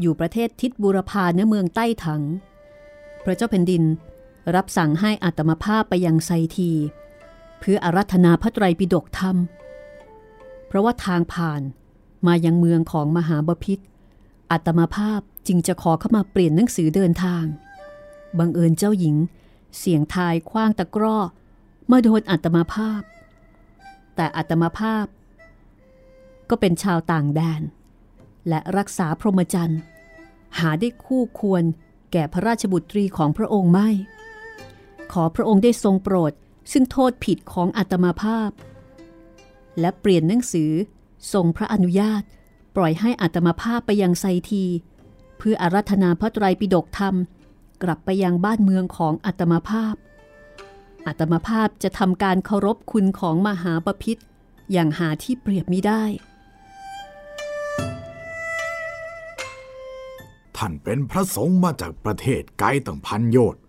[0.00, 2.22] อยู่ประเทศทิศบุรพาเนื้อเมืองใต้ถัง
[3.24, 3.82] พระเจ้าแผ่นดิน
[4.54, 6.72] รับสั่งให้อัตมาภาพไปยังไซที
[7.60, 9.36] เพื่ออารัธนาพระไตรปิฎกธรรม
[10.66, 11.62] เพราะว่าทางผ่าน
[12.26, 13.78] มายังเมืองของมหาบพิษ
[14.52, 17.44] อัตมาภาพจึงจะขอเข้ามาเปลี่ยนหนังสือเดินทาง
[18.38, 19.16] บังเอิญเจ้าหญิง
[19.78, 21.18] เสียงทายคว้างตะกร้อ
[21.90, 23.02] มาโดนอัตมาภาพ
[24.16, 25.06] แต่อัตมาภาพ
[26.50, 27.62] ก็เป็นชาวต่างแดน
[28.48, 29.80] และรักษาพรหมจรรย์
[30.58, 31.64] หาได้คู่ควร
[32.12, 33.88] แก่พระราชบุตรีของพระองค์ไม่
[35.12, 36.32] ขอพระองค์ได้ทรงโปรด
[36.72, 38.50] ซึ่งโทษผิดของอัตมาภาพ
[39.80, 40.72] และเปลี่ยนหนังสือ
[41.32, 42.22] ทรงพระอนุญาต
[42.76, 44.64] ปล่อยให้อัตมาภาพไปยังไซที
[45.38, 47.14] เพื่ออารัธนาพระไตรปิฎกธรรม
[47.82, 49.94] กลับไปยังบ้านเมืองของอัตมาภาพ
[51.06, 54.20] อัตมาภาพจะทำการเคารพคุณของมหาปพิธ
[54.72, 56.02] อย่างหาที่เปรียบมิได้
[60.56, 63.62] ท่านเป็นพระสงฆ์มาจากประเทศไกลตั้งพันโยชน์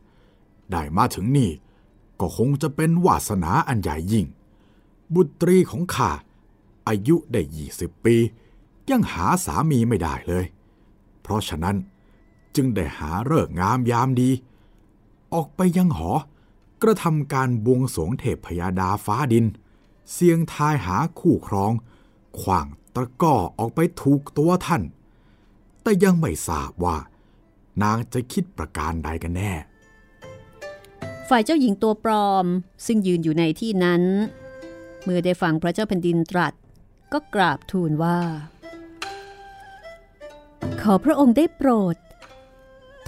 [0.71, 1.51] ได้มาถึงนี่
[2.19, 4.25] ก็คงจะเป็นวาสนาอันใหญ่ยิ่ง
[5.13, 6.11] บุตรีของข้า
[6.87, 8.15] อายุได้ยี่สิบปี
[8.89, 10.45] ยังหาสามีไม่ได้เลย
[11.21, 11.77] เพราะฉะนั้น
[12.55, 14.29] จึงได้หาเลิกงามยามดี
[15.33, 16.11] ออกไปยังหอ
[16.81, 19.45] กระทำการบวงสวงเทพพยาดาฟ้าดิน
[20.11, 21.71] เสียงทายหาคู่ครอง
[22.39, 24.83] ขว่างตะก้อออกไปถูกตัวท่าน
[25.81, 26.97] แต่ยังไม่ทราบว่า
[27.81, 29.53] นางจะคิดประการใดกันแน่
[31.33, 32.45] ฝ่ายเจ้าหญิงตัวปลอม
[32.85, 34.03] ซึ่งยืนอยู่ในที่นั้น
[35.03, 36.53] เมื่อได้ฟังพระเจ้าแผ่นดินตรัส
[37.13, 38.19] ก็กราบทูลว่า
[40.81, 41.95] ขอพระองค์ได้โปรด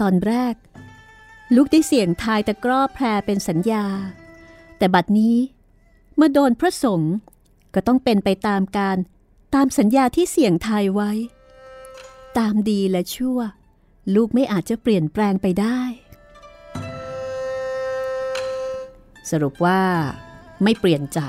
[0.00, 0.54] ตอนแรก
[1.54, 3.86] ลูกได้เสี่ยงทายตะกร้อแพรเป็นสัญญา
[4.78, 5.36] แต่บัดนี้
[6.16, 7.14] เมื่อโดนพระสงฆ์
[7.74, 8.96] ก็ต้องเป็นไปตามการ
[9.54, 11.10] ตามสัญญาที่เสี่ยงทายไว้
[12.38, 13.38] ตามดีและชั่ว
[14.14, 15.80] ลูกไม่อาจจะเปลี่ยนแปลงไปได้
[19.30, 19.80] สรุปว่า
[20.62, 21.20] ไม่เปลี่ยนใจ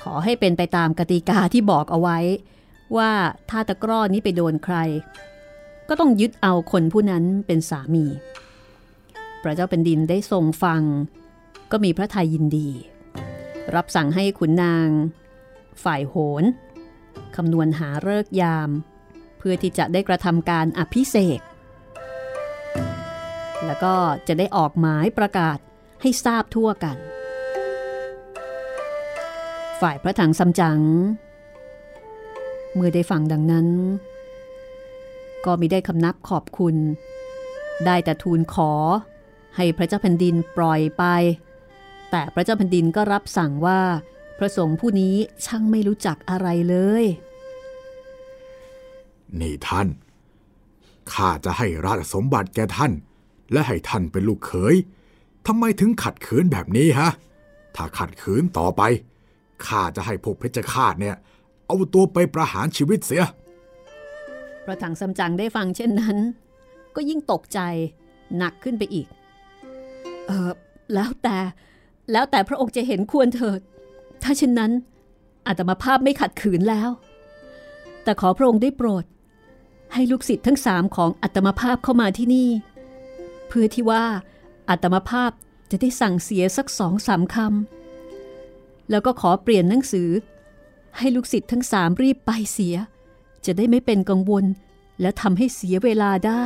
[0.00, 2.18] ขอให้เป็นไปตามกติกาที่บอกเอาไว้
[2.96, 3.10] ว่า
[3.50, 4.76] ถ้าตะกร้อนี้ไปโดนใคร
[5.88, 8.04] ก็ต้องยึดเอาคนผู้นั้นเป็นสามี
[9.42, 10.82] พระเจ้าเป็นดินได้ทรงฟัง
[11.70, 12.68] ก็มีพระทัยยินดี
[13.74, 14.88] รับสั่งให้ขุนนาง
[15.84, 16.44] ฝ่ายโหน
[17.36, 18.70] คำนวณหาเลิกยาม
[19.38, 21.40] เพื่อที่จะได้กระทำการอภิเษก
[23.66, 23.94] แล้วก็
[24.28, 25.58] จะได้ออกหมายประกาศ
[26.00, 26.96] ให้ทราบทั่วกัน
[29.80, 30.80] ฝ่ายพระถังซัมจั๋ง
[32.74, 33.68] เมื่อได้ฟังดังนั้น
[35.44, 36.76] ก็มิได้คำนับขอบคุณ
[37.86, 38.72] ได้แต่ทูลขอ
[39.56, 41.04] ให้พระเจ้าแผ่นดินปล่อยไป
[42.10, 43.80] แต่พระเจ้าแผ่นดินก็รับสั่งว่า
[44.38, 47.04] พระสงฆ์ผู้นี้ช่างไม่รู้จักอะไรเลย
[49.40, 49.88] นี่ท่าน
[51.12, 52.92] ข้าจะให้ราชสมบัติแก่ท่าน
[53.52, 54.74] และให้ท่านเป็นลูกเขย
[55.46, 57.10] ทำไมถึงขัดขืนแบบนี้ฮะ
[57.76, 58.82] ถ้าขัดขืนต่อไป
[59.66, 61.16] ข้าจะให้พวกเพชฌฆาตเนี่ย
[61.66, 63.24] เอาตัวไปประหารชีวิตเสีย
[64.64, 66.16] พระถังซัมจั๋งได้ฟังเช่นนั้น
[66.94, 67.60] ก็ยิ่งตกใจ
[68.36, 69.06] หนักขึ้นไปอีก
[70.26, 70.50] เออ
[70.94, 71.38] แล้วแต่
[72.12, 73.60] แล้วแต่พระองค์จะเห็นควรเถิด
[74.22, 74.72] ถ้าเช่นนั้น
[75.46, 76.90] อาตมาภาพไม่ขัดขืนแล้ว
[78.04, 79.04] แต่ขอพระองค์ได้โปรด
[79.92, 82.48] ให้ลูกศิษย์ทั้งสามของอัตมาภาพเข้ามาที่นี่
[83.48, 84.04] เพื่อที่ว่า
[84.68, 85.30] อัตมาภาพ
[85.70, 90.08] จะได้สั่งเสียสักสองสามคำ แล้วก็ขอเปลี่ยนหนังสือ
[90.98, 92.76] ให้ลูกศิษย์ทั้งสามรีบไปเสีย
[93.46, 94.44] จะได้ไม่เป็นกังวล
[95.00, 96.44] และทำให้เสียเวลาได้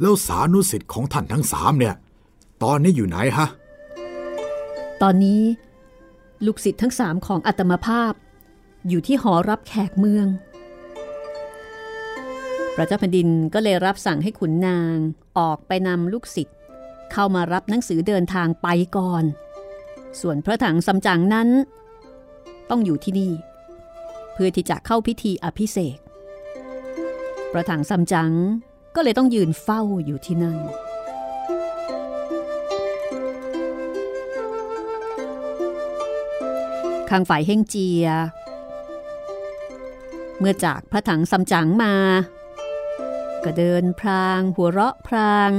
[0.00, 1.94] แล้วสานุสิทธิ์ของท่านทั้งสามเนี่ย
[2.62, 3.48] ตอนนี้อยู่ไหนฮะ
[5.02, 5.42] ตอนนี้
[6.46, 8.12] ลูกศิษย์ทั้งสามของอัตมาภาพ
[8.88, 10.47] อยู่ที่หอรับแขกเมืองพ
[12.78, 14.96] ระเจ้าแผ่นดินก็เลยรับสั่งให้ขุนนาง
[15.38, 16.56] ออกไปนำลูกศิษย์
[17.12, 19.24] เข้ามารับหนังสือเดินทางไปก่อน
[20.20, 21.48] ส่วนพระถังซัมจั๋งนั้น
[22.70, 23.32] ต้องอยู่ที่นี่
[24.32, 25.98] เพื่อที่จะเข้าพิธีอภิเษก
[27.52, 28.32] พระถังซัมจั๋ง
[28.94, 30.58] ก็เลยต้องยืนเฝ้าอยู่ที่นั่น
[37.10, 38.06] ข้างฝ่ายเฮงเจีย
[40.38, 41.94] เมื่อจากพระถังซัมจั๋งมา
[43.44, 45.50] ก็เดินพราง หัวเราะพราง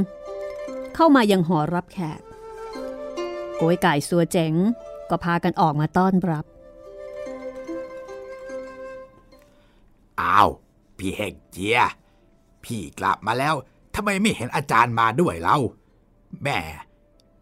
[0.96, 2.22] เข้ามายังหอรับแขก
[3.58, 4.54] โกยไก่สัวเจ๋ง
[5.10, 6.46] ก็พากันออกมาต้อนรับ
[10.22, 10.50] อ้าว
[10.98, 11.80] พี่เฮกเจีย
[12.64, 13.56] พี่กลับมาแล้ว
[13.96, 15.58] ทำไมไม่เห็นอาจารย์มาด้วยเรา
[16.44, 16.60] แม่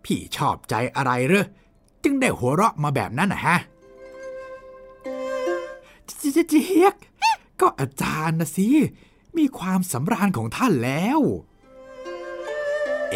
[0.05, 1.45] พี่ชอบใจอะไรเหรอ
[2.03, 3.57] จึงได้หัวเราะมาแบบนั้นนะฮะ
[6.05, 6.95] เจเจียก
[7.61, 8.67] ก็อาจารย์นะสิ
[9.39, 11.19] มีความสำราญของท่านแล้ว
[13.11, 13.15] เอ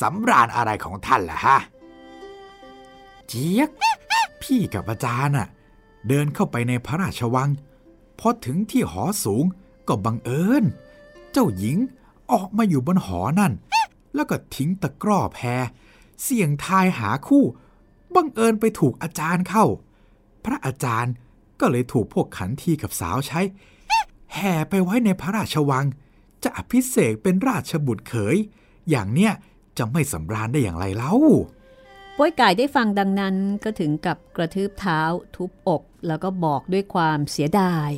[0.00, 1.58] สำราญอะไรของท่านล่ะฮะ
[3.26, 3.70] เจี๊ยก
[4.42, 5.48] พี่กับอาจารย์น่ะ
[6.08, 7.50] เดินเข้าไปในพระราชวัง
[8.18, 9.44] พอถึงที่หอสูง
[9.88, 10.64] ก็บังเอิญ
[11.32, 11.78] เจ้าหญิง
[12.32, 13.52] ออกมาอยู่บนหอนั่น
[14.14, 15.62] แล้วก็ทิ้งตะกร้อแพร
[16.22, 17.44] เสี่ยงทายหาคู่
[18.14, 19.64] บังเอิญไปถูกอาจารย์เข้า
[20.44, 21.12] พระอาจารย์
[21.60, 23.40] ก็เลยถูกพวกขันทีกับสาวใช้
[24.34, 25.86] แห่ไปไว้ในพระราชวัง
[26.42, 28.36] จะอภิเษกเป็นราชบุตรเขย
[28.90, 29.32] อย่างเนี้ย
[29.78, 31.14] จะไม่สำราญได้อย่างไรเล่า
[32.16, 35.00] ป้วยไก่ได้ฟังดังนั้นก็ถึงกับกระทืบเท้า
[35.36, 37.90] ทุบอก แล้วก็บอกด้วยความเสียดาย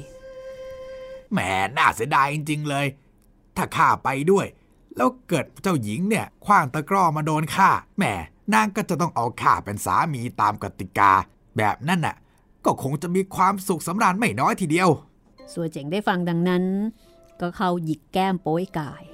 [1.33, 1.38] แหม
[1.77, 2.87] น่าเสียดายจริง ๆ เลย
[3.57, 4.47] ถ้าข้าไปด้วย
[4.97, 8.05] แล้วเกิดเจ้าหญิงเนี่ยคว้างตะกร้อมาโดนข้าแหม
[8.55, 11.11] นางก็จะต้องเอาข้าเป็นสามีตามกติกา
[11.57, 12.16] แบบนั้นน่ะ
[12.64, 14.88] ก็คงจะมีความสุขสำราญไม่น้อยทีเดียว
[15.52, 16.64] สัวเจ๋งได้ฟังดังนั้น
[17.40, 19.05] ก็เข้าหยิกแก้มโป้ยกาย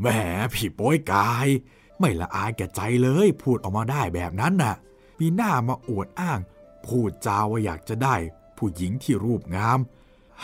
[0.00, 0.06] แหม
[0.54, 1.48] พี่โป้ยกาย
[1.98, 4.74] ไม่ละอายแก่ใจเลยพูดออกมาได้แบบนั้นน่ะ
[5.18, 6.40] มีหน้ามาอวดอ้าง
[6.86, 8.16] พูดจาว่าอยากจะได้
[8.56, 9.78] ผู้หญิงที่รูปงาม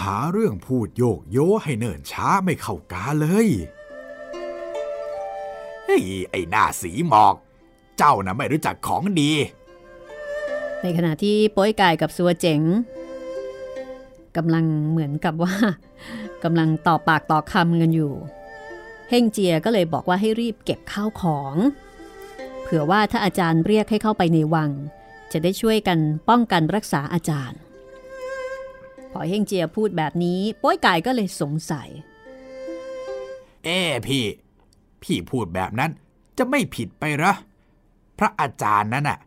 [0.00, 3.48] หาเรื่องพูดโยกโยให้เนิ่นช้าไม่เข้ากาเลย
[5.84, 7.34] เฮ้ยไอ้หน้าสีหมอก
[7.98, 9.32] เจ้าน่ะไม่รู้จักของดี
[10.82, 12.60] ในขณะที่โป้ยกายกับสัวเจ๋ง
[14.36, 15.54] กำลังเหมือนกับว่า
[16.44, 18.12] กำลังต่อปากต่อคำกันอยู่
[19.10, 21.54] เฮงเจียก็เลยบอกว่าให้รีบเก็บข้าวของ
[22.62, 24.70] เผื่อว่าถ้าอาจารย์เรียกให้เข้าไปในวัง
[25.32, 27.58] จะได้ช่วยกันป้องกันรักษาอาจารย์
[29.12, 31.88] พอเฮงเจียพูดแบบนี้ป้ยกายก็เลยสงสัย
[33.64, 34.24] เอ้พี่
[35.02, 35.90] พี่พูดแบบนั้น
[36.38, 37.34] จะไม่ผิดไปหรอ
[38.18, 39.18] พระอาจารย์นั้นน่ะ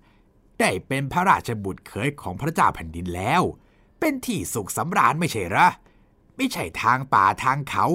[0.59, 3.41] ได้เป็นพระราชบุตรเขยของพระเจ้าแผ่นดินแล้ว
[3.99, 5.67] เป็นที่สุขสำราญไม่ใช่หรอ
[6.35, 7.85] ไม่ใช่ทางป่าทางเขา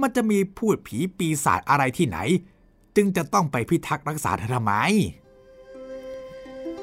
[0.00, 2.18] มันจะมีพูดผีปีศาจอะไรที่ไหน
[2.96, 4.74] จึงจะต้องไปพิทักษ์รักษาเธอทำไม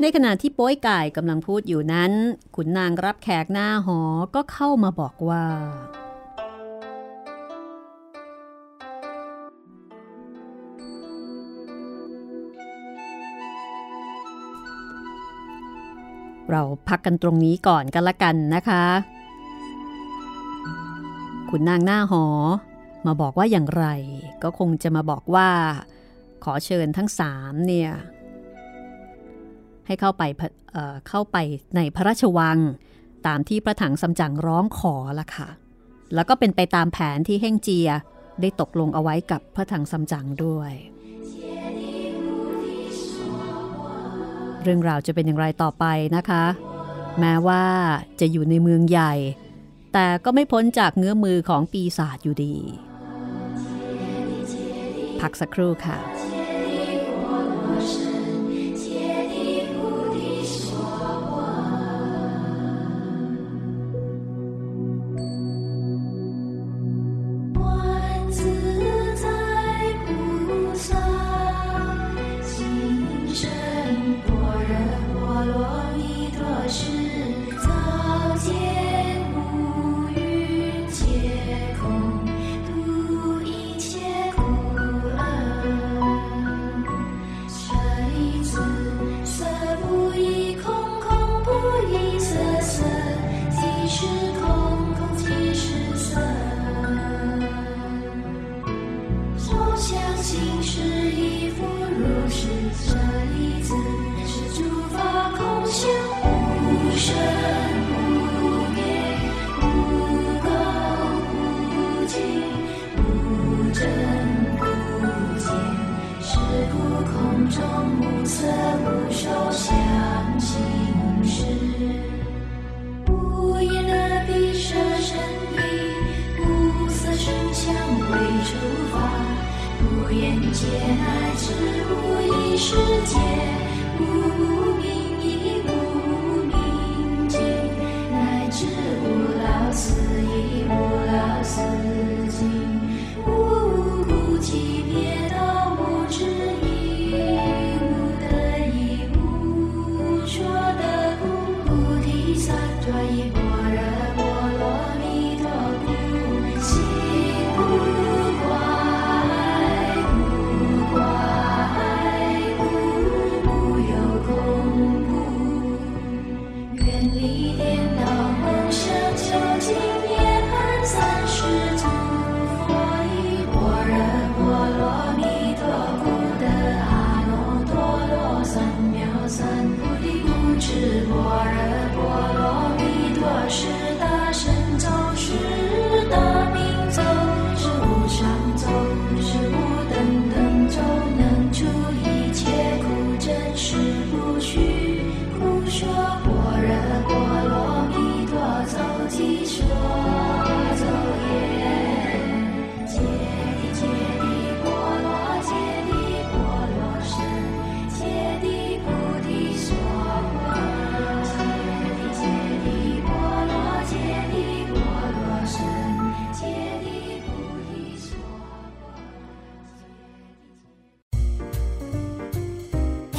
[0.02, 2.12] ในขณะที่โป้ยกายกำลังพูดอยู่นั้น
[2.56, 4.00] ขุนนางรับแขกหน้าหอ
[4.36, 5.46] ก็เข้ามาบอกว่า
[16.52, 18.84] เราพักกันตรงนี้ก่อนกันละกันนะคะ
[21.50, 22.26] ขุนนางหน้าหอ
[23.06, 23.86] มาบอกว่าอย่างไร
[24.44, 25.50] ก็คงจะมาบอกว่า
[26.44, 27.92] ขอเชิญทั้งสามเนี่ย
[29.86, 30.24] ให้เข้าไป
[30.74, 31.38] เเข้าไป
[31.76, 32.58] ในพระราชวัง
[33.28, 35.50] ตามที่พระถังสำจังร้องขอละค่ะ
[36.14, 37.90] แล้วก็เป็นไปตามแผนที่เฮ่งเจีย
[38.42, 40.74] ได้ตกลงเอาไว้กับพระถังสำจังด้วย
[44.66, 46.46] เรื่องราวจะเป็นอย่างไรต่อไปนะคะ
[47.20, 47.64] แม้ว่า
[48.20, 49.14] จะอยู่ในเมืองใหญ่
[49.94, 52.56] แต่ก็ไม่พ้นจากเงื้อมือของปีศาจอยู่ดี
[55.20, 55.98] พักสักครู่ค่ะ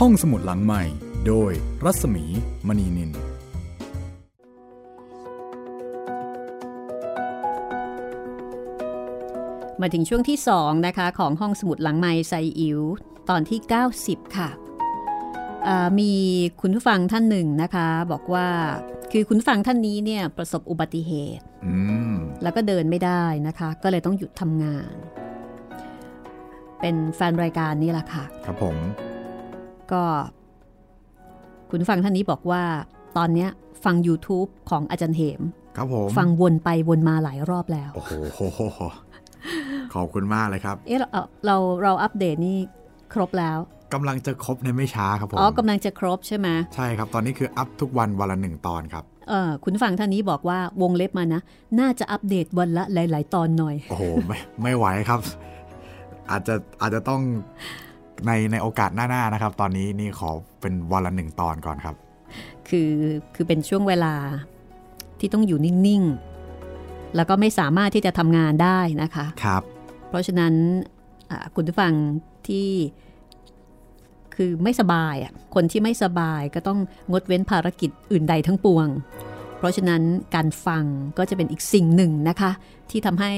[0.07, 0.83] องสมุดหลังใหม่
[1.27, 1.53] โดย
[1.85, 2.25] รัศมี
[2.69, 3.11] มณีนิน
[9.81, 12.81] มาถึงช่วงที่2นะคะของห้องสมุดหลังไม้ไซอิ๋ว
[13.29, 13.61] ตอนที่
[13.99, 14.51] 90 ค่ะ
[15.67, 16.13] อ่ามี
[16.61, 18.49] คุณผู้ฟังท่านหนึ่งนะคะ บอกว่า
[19.13, 21.75] คือคุณผู้ฟังท่านนี้เนี่ยประสบอุบัติเหตุอื
[22.13, 24.95] มแล้วก็เดินไม่ได้นะคะ ก็เลยต้องหยุดทำงาน
[26.81, 28.77] เป็นแฟนรายการนี่แหละค่ะ ครับผม
[29.93, 30.03] ก็
[31.71, 32.63] คุณผู้ฟังท่านนี้บอกว่า
[33.17, 33.51] ตอนเนี้ย
[33.85, 35.41] ฟัง YouTube ของอาจารย์เหม
[35.77, 38.13] ครับผม ฟังวนไปวนมาหลายรอบแล้ว โอ้โห
[39.95, 42.57] ขอบคุณมากเลยครับ เอ๊ะเราเราเราอัปเดตนี่
[43.13, 43.59] ครบแล้ว
[43.95, 51.41] กำลังจะครบในไม่ช้าครับผม อ๋อกำลังจะครบใช่ไหมใช่ครับตอนนี้คืออัพทุกวันวันละหนึ่งตอนครับเออคุณผู้ฟังท่านนี้บอกว่าวงเล็บมานะ
[51.81, 55.21] น่าจะอัปเดตวันละหลาย ๆ ตอนหน่อย โอ้โหไม่ไม่ไหวครับ
[56.31, 57.23] อาจจะอาจจะต้อง
[58.27, 61.97] ในในโอกาสหน้าๆนะครับ ตอนนี้นี่ขอเป็นวันละหนึ่งตอนก่อนครับ
[62.69, 62.93] คือ
[63.35, 64.15] คือเป็นช่วงเวลา
[65.21, 69.63] ที่ต้องอยู่นิ่งๆ แล้วก็ไม่สามารถที่จะทำงานได้นะคะครับ
[70.09, 70.55] เพราะฉะนั้น
[71.31, 71.93] อ่าคุณผู้ฟัง
[72.49, 72.69] ที่
[74.35, 76.79] คือไม่สบายอะคนที่ไม่สบายก็ต้อง
[77.11, 78.89] งดเว้นภารกิจอื่นใดทั้งปวง
[79.59, 80.03] เพราะฉะนั้น
[80.35, 80.85] การฟัง
[81.19, 82.51] ก็จะเป็นอีกสิ่งหนึ่งนะคะ
[82.91, 83.33] ที่ทำให้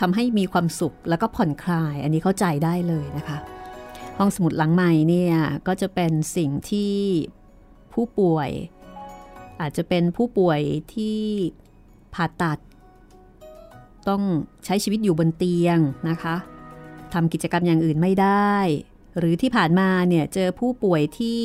[0.00, 3.38] ทำให้มีความสุขแล้วก็ผ่อนคลาย อันนี้เข้าใจได้เลยนะคะ
[4.18, 6.96] ห้องสมุดหลังใหม่เนี่ยก็จะเป็นสิ่งที่
[7.92, 8.50] ผู้ป่วย
[9.60, 10.60] อาจจะเป็นผู้ป่วย
[10.94, 11.20] ที่
[12.14, 12.58] ผ่าตัด
[14.08, 14.22] ต้อง
[14.64, 15.78] ใช้ชีวิตอยู่บนเตียง
[16.10, 16.36] นะคะ
[17.14, 18.54] ทำกิจกรรมอย่างอื่นไม่ได้
[19.18, 21.42] หรือที่ผ่านมาเนี่ยเจอผู้ป่วยที่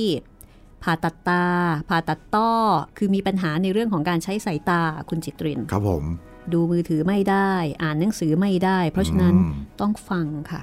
[0.83, 1.45] ผ่าตัดตา
[1.89, 2.51] ผ่าตัดต้อ
[2.97, 6.03] คือมีปัญหาในเรื่องของการใช้สายตาคุณจิตริน ครับผม
[6.53, 7.53] ดูมือถือไม่ได้
[7.83, 10.61] อ่านหนังสือไม่ได้ เพราะฉะนั้นอืมต้องฟังค่ะ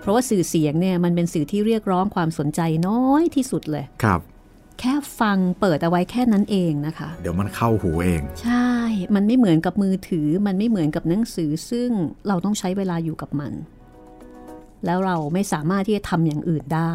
[0.00, 4.20] เพราะว่าสื่อเสียงเนี่ยมันเป็นสื่อที่เรียกร้องความสนใจน้อยที่สุดเลยครับ
[4.80, 8.70] แค่ฟังเปิดเอาไว้แค่นั้นเองนะคะ เดี๋ยวมันเข้าหูเอง ใช่
[9.14, 11.90] มันไม่เหมือนกับมือถือ มันไม่เหมือนกับหนังสือ ซึ่ง
[12.28, 13.52] เราต้องใช้เวลาอยู่กับมัน
[14.86, 16.94] แล้วเราไม่สามารถที่จะทำอย่างอื่นได้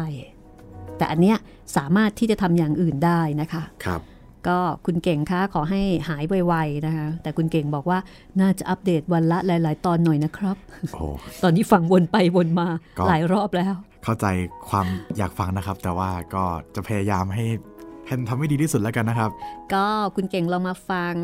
[0.98, 1.36] แต่อันเนี้ย
[1.76, 4.00] สามารถที่จะทำอย่างอื่นได้นะคะ ครับ
[4.48, 7.98] ก็คุณเก่งคะขอให้หายไวๆนะคะ แต่คุณเก่งบอกว่า
[8.40, 10.56] น่าจะอัปเดตวันละหลาย ๆ ตอนหน่อยนะครับ
[10.94, 11.06] โอ้
[11.42, 14.26] ตอนนี้ฟังวนไปวนมาก็หลายรอบแล้ว เข้าใจ
[14.68, 14.86] ความ
[15.18, 17.44] อยากฟังนะครับ แต่ว่าก็จะพยายามให้
[18.06, 19.30] ให้ทำให้ดีที่สุดแล้วกันนะครับ
[19.74, 21.14] ก็คุณเก่งลองมาฟัง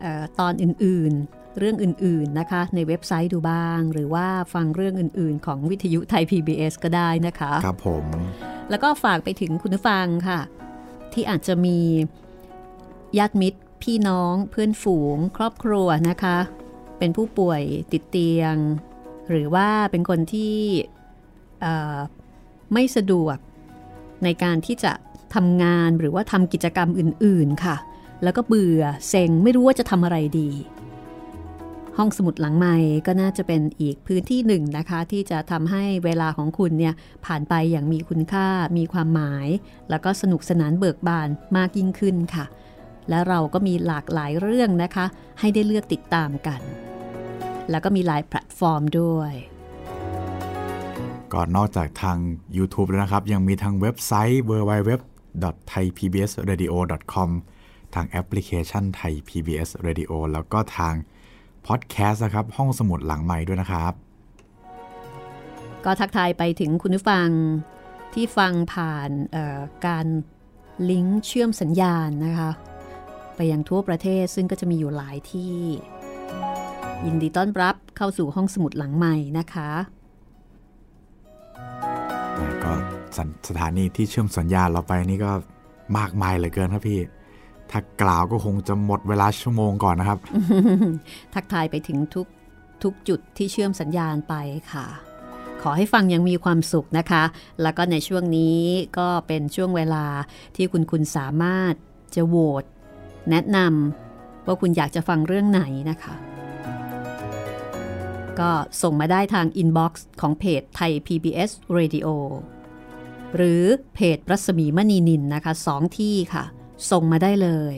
[0.00, 8.04] เออตอนอื่นๆ เรื่องอื่นๆนะคะ ในเว็บไซต์ดูบ้าง หรือว่าฟังเรื่องอื่นๆ ของวิทยุไทย PBS ก็ได้นะคะ ครับผม
[8.70, 10.40] แล้วก็ฝากไปถึงคุณผู้ฟังค่ะ
[11.12, 11.78] ที่อาจจะมี
[13.18, 16.38] ญาติมิตร พี่น้อง เพื่อนฝูง ครอบครัวนะคะ
[16.98, 18.56] เป็นผู้ป่วยติดเตียง
[19.30, 20.56] หรือว่าเป็นคนที่
[22.72, 23.36] ไม่สะดวก
[24.24, 24.92] ในการที่จะ
[25.34, 27.76] ทำงานหรือว่าทำกิจกรรมอื่น ๆ ค่ะ
[28.22, 30.50] แล้วก็เบื่อเซ็งไม่รู้ว่าจะทำอะไรดี
[31.96, 36.94] ห้องสมุดหลังใหม่ก็น่าจะเป็นอีกพื้นที่หนึ่งนะคะ ที่จะทำให้เวลาของคุณเนี่ย
[37.26, 39.46] ผ่านไปอย่างมีคุณค่า มีความหมาย
[39.90, 42.44] แล้วก็สนุกสนานเบิกบานมากยิ่งขึ้นค่ะ
[43.08, 45.04] และเราก็มีหลากหลายเรื่องนะคะ
[45.40, 46.60] ให้ได้เลือกติดตามกัน
[47.70, 49.32] แล้วก็มีหลายแพลตฟอร์มด้วย
[51.34, 52.18] ก่อนนอกจากทาง
[52.56, 57.30] YouTube แล้วนะครับ ยังมีทางเว็บไซต์ www.thaipbsradio.com
[57.94, 60.94] ทางแอปพลิเคชันไทย PBS Radio แล้วก็ทาง
[61.66, 63.92] พอดแคสต์นะครับ ห้องสมุดหลังใหม่ด้วยนะครับ
[65.84, 67.28] ก็ทักทายไปถึงคุณผู้ฟัง
[68.14, 70.06] ที่ฟังผ่านเอ่อการ
[70.90, 72.50] ลิงก์เชื่อมสัญญาณนะคะ
[73.36, 75.56] ไปยังทั่วประเทศซึ่งก็จะมีอยู่หลายที่
[77.04, 79.70] ยินดีต้อนรับเข้าสู่ห้องสมุดหลังใหม่นะคะ
[82.64, 82.72] ก็
[83.16, 85.32] สถสถานีที่เชื่อมสัญญาณเราไปนี่ก็
[85.98, 87.00] มากมายเหลือเกินครับพี่
[87.70, 90.18] ถ้ากล่าวก็คงจะหมดเวลาชั่วโมงก่อนนะครับ
[91.34, 92.26] ทักทายไปถึงทุก
[92.82, 94.34] ทุกจุดที่เชื่อมสัญญาณไป
[94.72, 94.86] ค่ะ
[95.62, 97.22] ขอให้ฟังยังมีความสุขนะคะ
[97.62, 98.58] แล้วก็ในช่วงนี้
[98.98, 100.04] ก็เป็นช่วงเวลา
[100.56, 101.74] ที่คุณคุณสามารถ
[102.14, 102.64] จะโหวต
[103.30, 106.14] แนะนำว่าคุณอยากจะฟังเรื่องไหนนะคะ
[108.38, 108.50] ก็
[108.82, 112.08] ส่งมาได้ทาง inbox ของเพจไทย PBS Radio
[113.36, 113.62] หรือ
[113.94, 116.44] เพจรัศมีมณีนิลนะคะสองที่ค่ะ
[116.90, 117.76] ส่งมาได้เลย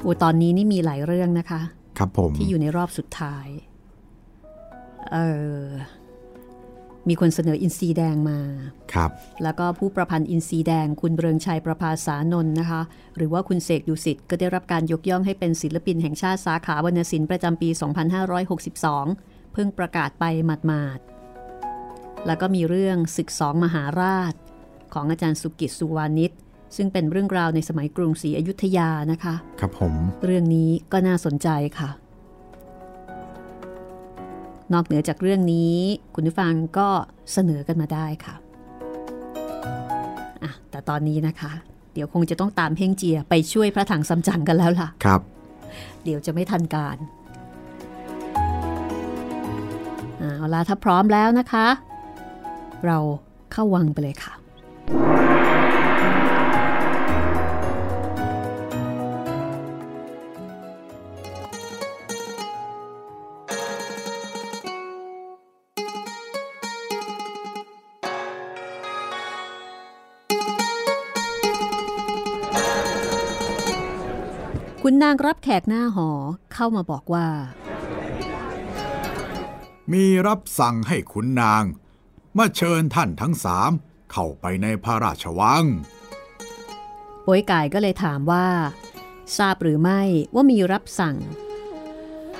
[0.00, 1.60] โอ้ตอนนี้นี่มีหลายเรื่องนะคะ
[1.98, 3.46] ครับผม ที่อยู่ในรอบสุดท้าย
[5.12, 5.18] เอ
[5.56, 5.60] อ
[7.08, 8.38] มีคนเสนออินทรีแดงมา
[8.92, 9.10] ครับ
[9.42, 12.80] แล้วก็ผู้ประพันธ์อินทรีแดง คุณเริงชัยประภาษานนท์นะคะ
[13.16, 17.68] หรือว่าคุณเศกดุสิตก็ได้รับการยกย่องให้เป็นศิลปินแห่งชาติสาขาวรรณศิลป์ประจำปี
[18.60, 24.34] 2562 เพิ่งประกาศไปหมาดๆ แล้วก็มีเรื่องศึกสองมหาราช
[24.94, 26.32] ของอาจารย์สุกิจสุวานิช
[26.76, 29.94] ซึ่งเป็นเรื่องราวในสมัยกรุงศรีอยุธยานะคะ ครับผม
[30.24, 31.48] เรื่องนี้ก็น่าสนใจ
[31.78, 31.90] ค่ะ
[34.72, 35.74] นอกเหนือจากเรื่องนี้
[36.14, 36.88] คุณผู้ฟังก็
[37.32, 38.34] เสนอกันมาได้ค่ะ
[40.42, 41.52] อะ แต่ตอนนี้นะคะ
[41.94, 45.20] เดี๋ยวคงจะต้องตามเพ่งเจียไปช่วยพระถังซัมจั๋งกันแล้วล่ะ ครับ
[46.04, 46.96] เดี๋ยวจะไม่ทันการ
[50.20, 51.66] อ่าเอาล่ะถ้าพร้อมแล้วนะคะ
[52.86, 52.98] เรา
[53.52, 54.34] เข้าวังไปเลยค่ะ
[75.02, 76.10] นางรับแขกหน้าหอ
[76.52, 77.28] เข้ามาบอกว่า
[79.92, 81.64] มีรับสั่งให้ขุนนาง
[82.38, 83.70] มาเชิญท่านทั้งสาม
[84.12, 85.64] เข้าไปในพระราชวัง
[87.22, 88.46] โป้ยกายก็เลยถามว่า
[89.36, 90.02] ทราบหรือไม่
[90.34, 91.16] ว่ามีรับสั่ง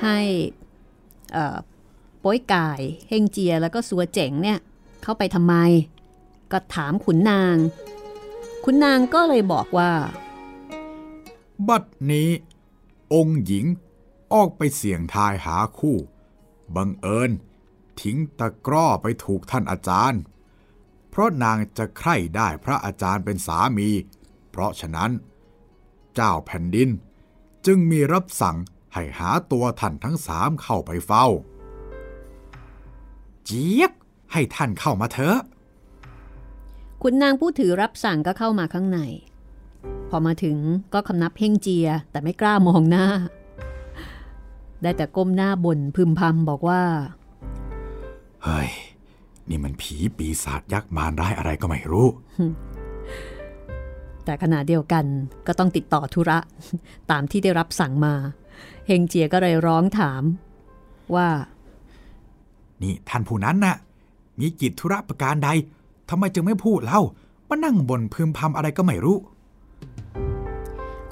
[0.02, 0.18] ให้
[1.32, 1.56] เอ่อ
[2.20, 4.58] โป้ยกายเฮงเจียแล้วก็สัวเจ๋งเนี่ย
[5.02, 5.54] เข้าไปทำไม
[6.52, 7.56] ก็ถามขุนนาง
[8.64, 9.90] ขุนนางก็เลยบอกว่า
[11.68, 12.28] บัดนี้
[13.14, 13.66] องค์หญิง
[14.32, 15.96] ออกไปเสี่ยงทายหาคู่
[16.76, 17.30] บังเอิญ
[18.00, 20.20] ทิ้งตะกร้อไปถูกท่านอาจารย์
[21.10, 23.88] เพราะนางจะใคร่ได้พระอาจารย์เป็นสามี
[24.50, 25.10] เพราะฉะนั้น
[26.14, 26.90] เจ้าแผ่นดิน
[27.66, 28.56] จึงมีรับสั่ง
[28.94, 31.26] ให้หาตัวท่านทั้งสามเข้าไปเฝ้า
[33.44, 33.92] เจี๊ยบ
[34.32, 35.38] ให้ท่านเข้ามาเถอะ
[37.02, 38.98] ขุนนางผู้ถือรับสั่งก็เข้ามาข้างใน
[40.10, 40.56] พอมาถึง
[40.92, 43.06] ก็คำนับเฮงเจียแต่ไม่กล้ามองหน้า
[44.82, 46.82] ได้แต่ก้มหน้าบ่นพึมพำบอกว่า
[48.44, 48.70] เฮ้ย
[49.48, 52.06] นี่มันผีปีศาจยักษ์มารร้ายอะไรก็ไม่รู้
[54.24, 55.04] แต่ขณะเดียวกัน
[55.46, 56.38] ก็ต้องติดต่อธุระ
[57.10, 58.14] ตามที่ได้รับสั่งมา
[58.86, 60.22] เฮงเจียก็เลยร้องถาม
[61.14, 61.28] ว่า
[62.82, 63.76] นี่ท่านผู้นั้นน่ะ
[64.40, 65.48] มีกิจธุระประการใด
[66.10, 67.00] ทำไมจึงไม่พูดเล่า
[67.48, 69.16] มานั่งบนพึมพำอะไรก็ไม่รู้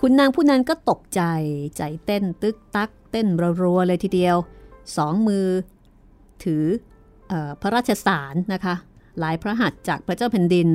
[0.08, 1.22] คุณนางผู้นั้นก็ตกใจ
[1.76, 3.26] ใจเต้นตึกตัก เต้น
[3.62, 4.36] รัวๆเลยทีเดียว
[4.96, 5.46] สองมือ
[6.44, 6.64] ถือ
[7.28, 8.74] เออพระราชสารนะคะ
[9.22, 10.68] ลายพระหัตถ์จากพระเจ้าแผ่นดิน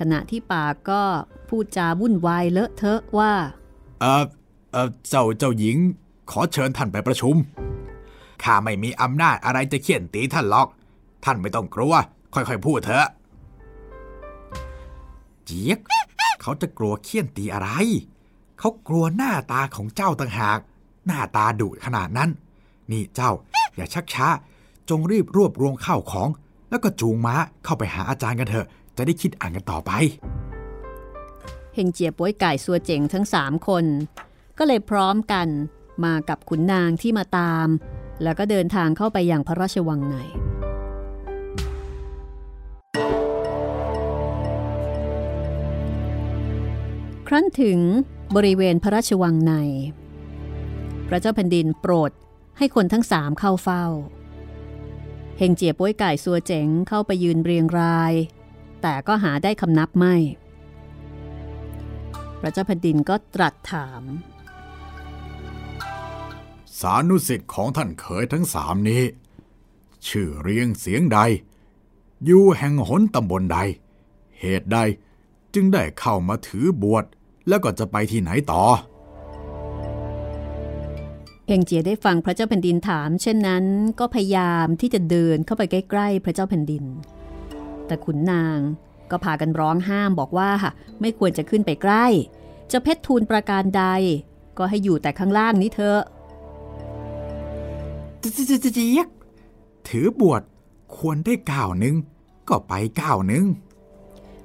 [0.00, 1.02] ขณะที่ปากก็
[1.48, 3.32] พูดจาวุ่นวายเลอะเทอะว่า
[4.00, 4.24] เออ
[4.72, 5.76] เออเจ้าเจ้าหญิง
[6.30, 7.36] ขอเชิญท่านไปประชุม
[8.42, 10.68] ข้าไม่มีอำนาจอะไรจะเขียนตีท่านหรอก
[11.24, 11.94] ท่านไม่ต้องกลัว
[12.34, 13.06] ค่อยๆพูดเถอะ
[15.44, 15.78] เจี๊ยก
[16.42, 17.70] เขาจะกลัวเคี่ยนตีอะไร
[18.58, 20.58] เขากลัวหน้าตาของเจ้าต่างหาก
[21.06, 22.30] หน้าตาดุขนาดนั้น
[22.90, 23.30] นี่เจ้า
[23.76, 24.28] อย่าชักช้า
[24.88, 26.28] จงรีบรวบรวมข้าวของ
[26.70, 27.34] แล้วก็จูงม้า
[27.64, 29.90] เข้าไปหาอาจารย์กันเถอะ จะได้คิดอ่านกันต่อไป
[31.74, 33.84] เฮงเจียป้วยไก่สัวเจ๋งทั้งสามคน
[34.58, 35.48] ก็เลยพร้อมกัน
[36.04, 37.68] มากับขุนนางที่มาตาม
[38.22, 40.16] แล้วก็เดินทางเข้าไปอยังพระราชวังใน
[47.30, 47.80] ครั้นถึง
[48.36, 49.52] บริเวณพระราชวังใน
[51.08, 52.10] พระเจ้าแผ่นดินโปรด
[52.58, 53.84] ให้คนทั้งสามเข้าเฝ้า
[55.38, 58.12] เฮงเจียป้วยไก่สัวเจ๋งเข้าไปยืนเรียงราย
[58.82, 60.14] แต่ก็หาได้คำนับไม่
[62.40, 64.02] พระเจ้าแผ่นดินก็ตรัสถาม
[66.80, 69.02] สานุสิทธิ์ของท่านเขยทั้งสามนี้
[70.06, 71.18] ชื่อเรียงเสียงใด
[72.24, 73.58] อยู่แห่งหนตำบลใด
[74.40, 74.78] เหตุใด
[75.54, 77.06] จึงได้เข้ามาถือบวช
[77.48, 78.62] แล้วก็จะไปที่ไหนต่อ
[81.46, 83.64] เฮงเจียได้ฟังพระเจ้าแผ่นดินถาม เช่นนั้น
[84.00, 86.84] ก็พยายามที่จะเดินเข้าไปใกล้ๆ พระเจ้าแผ่นดิน
[87.86, 88.58] แต่ขุนนาง
[89.10, 90.50] ก็พากันร้องห้ามบอกว่า
[91.00, 92.06] ไม่ควรจะขึ้นไปใกล้
[92.72, 93.84] จะเพชรทูลประการใด
[94.58, 96.00] ก็ให้อยู่แต่ข้างล่างนี้เถอะ
[98.20, 99.08] เจี๊ยก
[99.88, 100.42] ถือบวช
[100.96, 101.94] ควรได้ก้าวหนึ่ง
[102.48, 103.44] ก็ไปก้าวหนึ่ง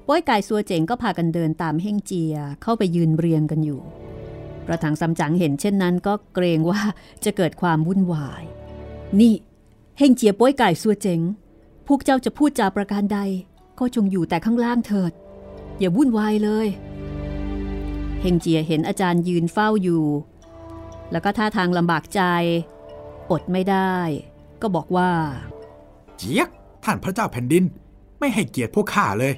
[0.07, 3.81] ป้อยกายซัวเจ๋งก็พากันเดินตามเฮ่งเจียเข้าไปยืนเรียงกันอยู่
[4.65, 6.81] พระถังซัมจังเห็นเช่นนั้นก็เกรงว่า
[7.23, 8.43] จะเกิดความวุ่นวาย
[9.19, 9.33] นี่
[9.97, 11.21] เฮ่งเจียป้อยกายซัวเจ๋ง
[11.87, 13.19] พวกเจ้าจะพูดจาประการใด
[13.79, 15.13] ก็จงอยู่แต่ข้างล่างเถิด
[15.79, 16.67] อย่าวุ่นวายเลย
[18.21, 20.03] เฮงเจียเห็นอาจารย์ยืนเฝ้าอยู่
[21.11, 22.21] แล้วก็ท่าทางลำบากใจ
[23.31, 23.95] อดไม่ได้
[24.61, 25.11] ก็บอกว่า
[26.17, 26.49] เจี๊ยก
[26.83, 27.63] ท่านพระเจ้าแผ่นดิน
[28.19, 29.33] ไม่ให้เกียรติพวกข้าเลย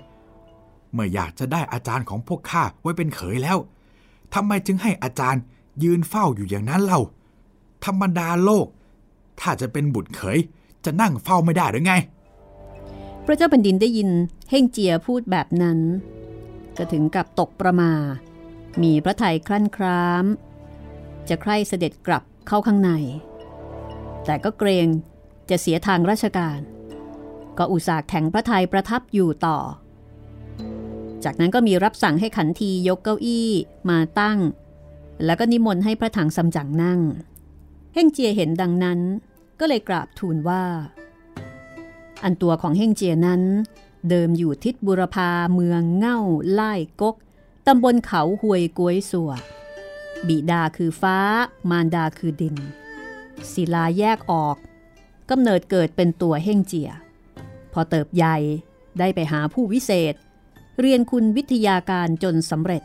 [0.95, 3.57] เมื่ออยากจะได้อาจารย์ของพวกข้าไว้เป็นเขยแล้ว
[4.33, 5.41] ทำไมจึงให้อาจารย์
[5.83, 7.01] ยืนเฝ้าอยู่อย่างนั้นเล่า
[7.85, 8.67] ธรรมดาโลก
[9.39, 10.37] ถ้าจะเป็นบุตรเขย
[10.85, 11.93] จะนั่งเฝ้าไม่ได้หรือไง
[13.25, 14.09] พระเจ้าแผ่นดินได้ยิน
[14.49, 15.79] เฮ่งเจียพูดแบบนั้น
[16.77, 17.91] ก็ถึงกับตกประมา
[18.81, 20.25] มีพระไทยคลั่นคราม
[21.29, 22.91] จะใคร่เสด็จกลับเข้าข้างใน
[24.25, 24.87] แต่ก็เกรง
[25.49, 26.59] จะเสียทางราชการ
[27.57, 29.57] ก็อุตส่าห์แข็งพระไทยประทับอยู่ต่อ
[31.25, 33.49] จากนั้นก็มีรับสั่งให้ขันทียกเก้าอี้
[33.89, 34.39] มาตั้ง
[35.25, 36.99] แล้วก็นิมนต์ให้พระถังซัมจั๋งนั่ง
[37.93, 38.99] เฮ่งเจียเห็นดังนั้น
[39.59, 40.63] ก็เลยกราบทูลว่า
[42.23, 43.41] อันตัวของเฮ่งเจียนั้น
[44.09, 46.19] เดิมอยู่ทิศบุรพาเมืองเง่า
[46.51, 47.15] ไล่กก
[47.67, 49.31] ตำบลเขาหวยกวยสัว
[50.27, 51.17] บิดาคือฟ้า
[51.69, 52.55] มารดาคือดิน
[53.51, 54.57] ศิลาแยกออก
[55.29, 56.89] กำเนิดเกิดเป็นตัวเฮ่งเจีย
[57.73, 58.37] พอเติบใหญ่
[58.99, 60.15] ได้ไปหาผู้วิเศษ
[60.79, 62.83] เรียนคุณวิทยาการจนสำเร็จ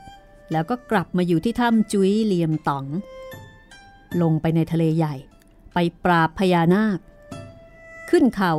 [0.53, 2.84] แล้วก็กลับมาอยู่ที่ถ้ำจุ้ยเหลียมต๋อง
[4.22, 5.14] ลงไปในทะเลใหญ่
[5.74, 6.99] ไปปราบพญานาค
[8.11, 8.53] ขึ้นเขา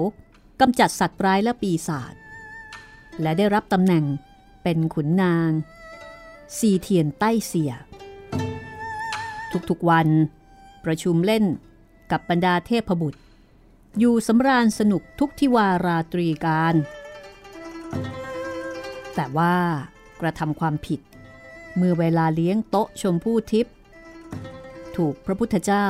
[0.60, 2.14] กำจัดสัตว์ร้ายและปีศาจ
[3.22, 4.06] และได้รับตำแหน่ง
[4.64, 5.52] เป็นขุนนาง
[6.58, 7.72] ซีเทียนใต้เสีย
[9.70, 10.08] ทุกๆวัน
[10.86, 11.46] ประชุมเล่น
[12.12, 13.22] กับบรรดาเทพบุตร
[14.00, 16.76] อยู่สำราญสนุกทุกทิวาราตรีการ
[19.16, 19.56] แต่ว่า
[20.22, 21.00] กระทำความผิด
[21.78, 23.74] เมื่อเวลาเลี้ยงโต๊ะชมพู่ทิพย์
[24.96, 25.88] ถูกพระพุทธเจ้า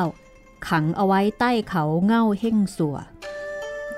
[0.68, 2.98] ขังเอาไว้ใต้เขาเง่าเฮ่งสัว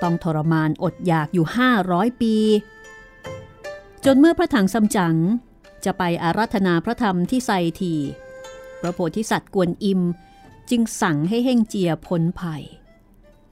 [0.01, 1.45] ต้องทรมานอดอยากอยู่
[1.83, 2.35] 500 ปี
[4.05, 5.15] จนเมื่อพระถังซัมจั๋ง
[5.85, 7.51] จะไปอารัธนาพระธรรมที่ไซ
[7.81, 7.95] ที
[8.81, 10.01] พระโพธิสัตว์กวนอิม
[10.69, 12.63] จึงสั่งให้เฮ่งเจียพ้นภัย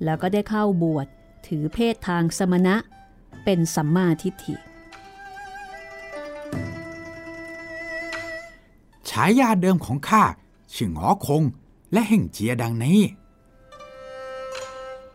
[0.03, 1.07] แล้วก็ได้เข้าบวช
[1.47, 2.76] ถือเพศทางสมณะ
[3.43, 4.55] เป็นสัมมาทิฏฐิ
[9.12, 10.24] ฉายาเดิมของข้า
[10.74, 11.43] ชื่อหงอคง
[11.93, 12.99] และเฮ่งเจียดังนี้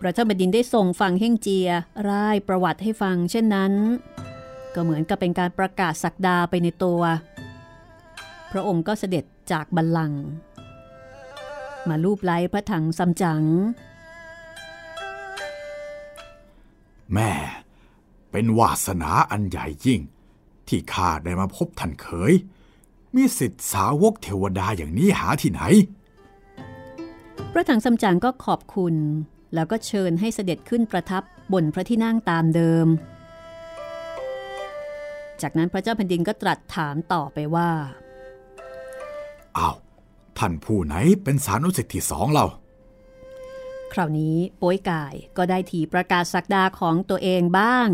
[0.01, 1.68] พระเจ้าแผ่นดินได้ส่งฟังเฮ่งเจีย
[2.09, 3.72] ร่ายประวัติให้ฟังเช่นนั้น
[4.74, 7.01] ก็เหมือนกับเป็นการประกาศสักดาไปในตัว
[8.53, 10.22] พระองค์ก็เสด็จจากบัลลังก์
[11.88, 13.42] มาลูบไล้พระถังซัมจั๋ง
[17.12, 17.30] แม่
[18.30, 20.01] เป็นวาสนาอันใหญ่ยิ่ง
[20.68, 22.34] ที่ข้าได้มาพบท่านเคย
[23.17, 25.62] มีสิทธิสาวกเทวดาอย่างนี้หาที่ไหน
[27.53, 28.95] พระถังซัมจั๋งก็ขอบคุณ
[29.55, 32.87] แล้วก็เชิญให้เสด็จขึ้นประทับบนพระที่นั่งตามเดิม
[35.43, 37.71] จากนั้นพระเจ้าแผ่นดินก็ตรัสถามต่อไปว่า
[39.59, 39.77] อ้าว
[40.39, 42.45] ท่านผู้ไหนเป็นสานุสิทธิ์ที่สองเรา
[43.93, 47.89] คราวนี้โป้ยกายก็ได้ถีประกาศสักดาของตัวเองบ้าง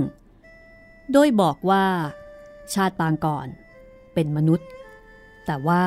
[1.12, 1.86] โดยบอกว่า
[2.74, 3.48] ชาติปางก่อน
[4.14, 4.68] เป็นมนุษย์
[5.46, 5.86] แต่ว่า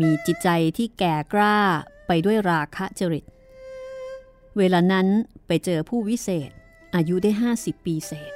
[0.00, 1.58] มีจิตใจที่แก่กล้า
[2.06, 3.24] ไปด้วยราคะจริต
[4.58, 5.06] เวลานั้น
[5.46, 6.50] ไปเจอผู้วิเศษ
[6.94, 8.32] อายุได้ 50 ปีเศษ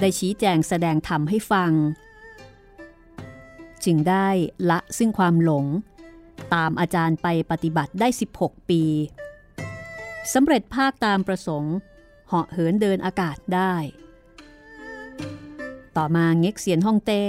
[0.00, 1.72] ได้ชี้แจงแสดงธรรมให้ฟัง
[3.84, 4.28] จึงได้
[4.70, 5.66] ละซึ่งความหลง
[6.54, 8.82] ตามอาจารย์ไปปฏิบัติได้ 16 ปี
[10.32, 11.74] สำเร็จภาคตามประสงค์
[12.28, 13.74] เหาะเหินเดินอากาศได้
[15.96, 17.24] ต่อมาเง็กเซียนฮ่องเต้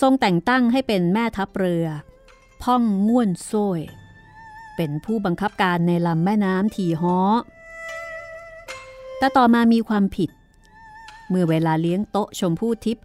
[0.00, 1.86] ทรงแต่งตั้งให้เป็นแม่ทัพเรือ
[2.62, 3.80] พ่องง่วนโซย
[4.76, 7.18] เป็นผู้บังคับการในลำแม่น้ำทีฮ้อ
[9.18, 10.30] แต่ต่อมามีความผิด
[11.28, 13.04] เมื่อเวลาเลี้ยงโต๊ะชมพู่ทิพย์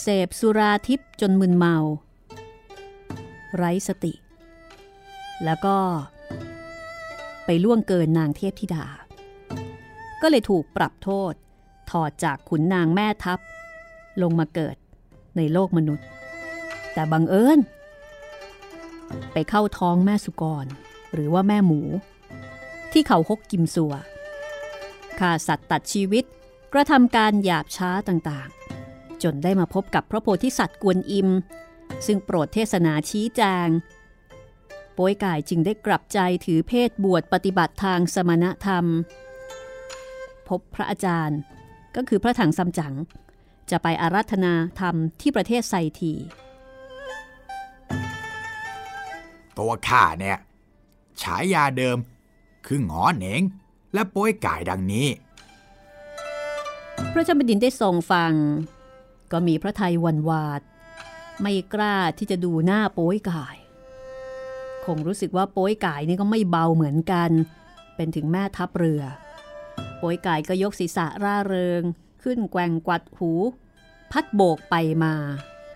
[0.00, 1.76] เสพสุราทิพย์จนมึนเมา
[3.56, 4.12] ไร้สติ
[5.44, 5.76] แล้วก็
[7.44, 8.86] ไปล่วงเกินนางเทพธิดา
[10.22, 11.32] ก็เลยถูกปรับโทษ
[11.90, 13.38] ถอดจากขุนนางแม่ทัพ
[14.22, 14.76] ลงมาเกิด
[15.36, 16.06] ในโลกมนุษย์
[16.92, 17.58] แต่บังเอิญ
[19.32, 20.66] ไปเข้าท้องแม่สุกร
[21.14, 21.80] หรือว่าแม่หมู
[22.92, 23.94] ที่เขาฮกกิมสัว
[25.18, 26.24] ฆ่าสัตว์ตัดชีวิต
[26.72, 31.28] กระทำการหยาบช้าต่างๆ จนได้มาพบกับพระโพธิสัตว์กวนอิม
[32.06, 33.68] ซึ่งโปรดเทศนาชี้แจง
[34.94, 38.84] โป้ยกายจึงได้กลับใจถือเพศบวชปฏิบัติทางสมณธรรม
[40.48, 41.38] พบพระอาจารย์
[41.96, 42.94] ก็คือพระถังซัมจั๋ง
[43.70, 46.12] จะไปอารัธนาธรรมที่ประเทศไซที
[49.60, 50.38] ตัวข้าเนี่ย
[51.22, 51.98] ฉายาเดิม
[52.66, 53.42] คือหงอเหนง
[53.94, 55.08] และโป้ยก่ายดังนี้
[57.12, 58.32] พระเจ้าแผ่นดินได้ทรงฟัง
[59.32, 60.60] ก็มีพระไทยวันวาด
[61.42, 63.56] ไม่กล้าที่จะดูหน้าโป้ยก่าย
[64.86, 67.30] คงรู้สึกว่าโป้ยก่ายนี่ก็ไม่เบาเหมือนกัน
[67.96, 69.02] เป็นถึงแม่ทัพเรือ
[69.98, 71.82] โป้ยก่ายก็ยกศีรษะร่าเริง
[72.22, 73.32] ขึ้นแกว่งกวัดหู
[74.10, 75.14] พัดโบกไปมา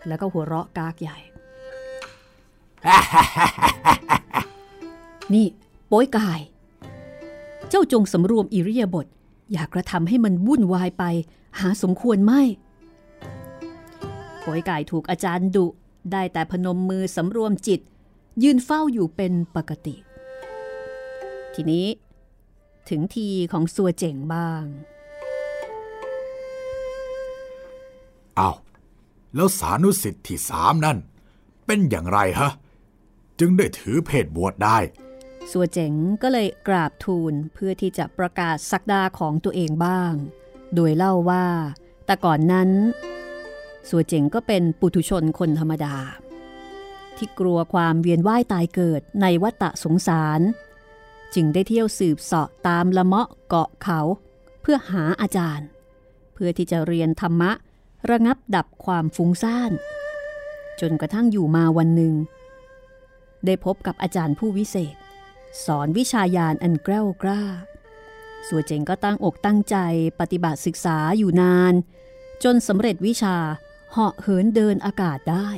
[0.07, 1.19] แล้วก็หัวเราะกากใหญ่
[5.35, 5.47] นี่
[5.89, 6.41] โป้ยกาย
[7.69, 9.07] เจ้าจงสำรวมอิริยาบถ
[9.53, 11.05] อย่ากระทำให้มันวุ่นวายไป
[11.61, 12.43] หาสมควรไม่
[14.41, 15.67] โป้ยกายถูกอาจารย์ดุ
[16.13, 17.81] ได้แต่พนมมือสำรวมจิต
[18.43, 19.95] ยืนเฝ้าอยู่เป็นปกติ
[21.55, 21.87] ทีนี้
[22.89, 24.65] ถึงทีของสัวเจ๋งบ้าง
[28.37, 28.57] เอาว
[29.35, 30.99] แล้วสานุสิทธิ์ที่สามนั่น
[31.67, 32.51] เป็นอย่างไรฮะ
[33.39, 34.79] จึงได้ถือเพศบวชได้
[35.51, 40.13] สัวเจ๋งก็เลยกราบทูลเพื่อที่จะประกาศสักดาของตัวเองบ้าง
[40.75, 41.47] โดยเล่าว่า
[42.07, 42.71] แต่ก่อนนั้น
[43.89, 45.97] สัวเจ๋งก็เป็นปุถุชนคนธรรมดา
[47.17, 50.41] ที่กลัวความเวียนว่ายตายเกิดในวัฏสงสาร
[51.35, 54.01] จึงได้เที่ยวสืบเสาะตามละเมาะเกาะเขา
[54.63, 55.69] เพื่อหาอาจารย์
[56.35, 57.53] เพื่อที่จะเรียนธรรมะ
[58.11, 59.73] ระงับดับความฟุ้งซ่าน
[60.81, 62.15] จนกระทั่งอยู่มาวันหนึ่ง
[63.47, 64.97] ได้พบกับอาจารย์ผู้วิเศษ
[65.65, 67.43] สอนวิชายานอันแกล้วกล้า
[68.49, 69.77] สัวเจ๋งก็ตั้งอกตั้งใจ
[70.21, 71.75] ปฏิบัติศึกษาอยู่นาน
[72.45, 73.37] จนสำเร็จวิชา
[73.93, 75.49] เหาะเหินเดินอากาศได้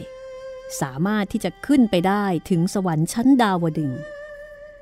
[0.80, 3.92] สามารถที่จะขึ้นไปได้ถึงสวรรค์ชั้นดาวดึง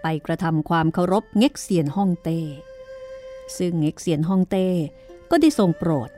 [0.03, 2.41] ไปกระทำความเคารพเง็กเซียนฮ่องเต้
[3.57, 4.69] ซึ่งเง็กเซียนฮ่องเต้
[5.31, 6.11] ก็ได้ทรงโปรด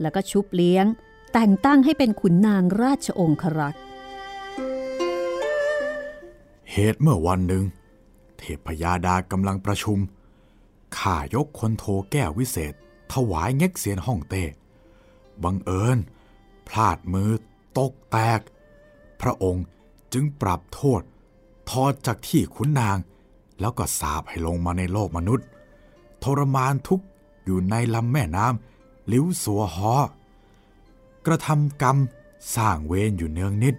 [0.00, 0.86] แล้วก็ชุบเลี้ยง
[1.32, 3.82] แต่งตั้งให้เป็นขุนนางราชองครักษ์
[6.72, 7.64] เหตุเมื่อวันหนึ่ง
[8.38, 9.98] เทพยาดากำลังประชุม
[10.98, 12.74] ข้ายกคนโทแก้ววิเศษ
[13.12, 14.44] ถวายเง็กเสียนห้องเต้
[15.42, 15.98] บังเอิญ
[16.68, 17.30] พลาดมือ
[17.78, 18.40] ตกแตก
[19.20, 19.64] พระองค์
[20.12, 21.02] จึงปรับโทษ
[21.70, 22.98] ทอดจากที่ขุนนาง
[23.60, 25.46] แล้วก็สาบให้ลงมาในโลกมนุษย์
[26.22, 27.02] ทรมานทุก
[27.44, 29.94] อยู่ในลำแม่น้ำลิ้วสัวหอ
[31.26, 31.96] กระทำกรรม
[32.54, 33.74] สร้างเวรอยู่เนืองนิด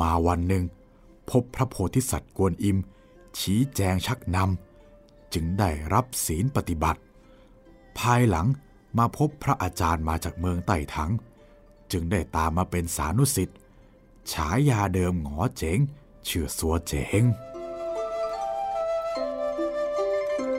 [0.00, 0.64] มาวันหนึ่ง
[1.30, 2.78] พบพระโพธิสัตว์กวนอิม
[3.38, 7.00] ชี้แจงชักนำจึงได้รับศีลปฏิบัติ
[7.98, 8.46] ภายหลัง
[8.98, 11.10] มาพบพระอาจารย์มาจากเมืองไต่ถัง
[11.92, 13.58] จึงได้ตามมาเป็นสานุสิทธิ์
[14.32, 15.78] ฉายาเดิมหงอเจ๋ง
[16.28, 17.22] ชื่อสัวเจ๋ง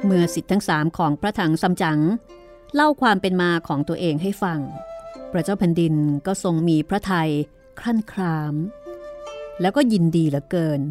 [0.03, 1.99] เมื่อสิทธิ์ทั้งสามของพระถังซัมจั๋ง
[2.76, 4.59] เล่าความเป็นมาของตัวเองให้ฟัง
[5.32, 5.93] พระเจ้าแผ่นดิน
[6.26, 7.32] ก็ทรงมีพระทัย
[7.80, 8.53] ครั่นคราม
[9.62, 10.82] แล้วก็ยินดีเหลือเกิน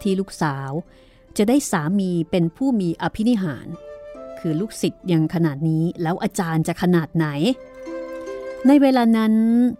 [0.00, 0.70] ที่ลูกสาว
[1.36, 3.66] จะได้สามีเป็นผู้มีอภินิหาร
[4.38, 7.26] คือลูกศิษย์ยังขนาดนี้แล้วอาจารย์จะขนาดไหน
[8.66, 9.34] ในเวลานั้น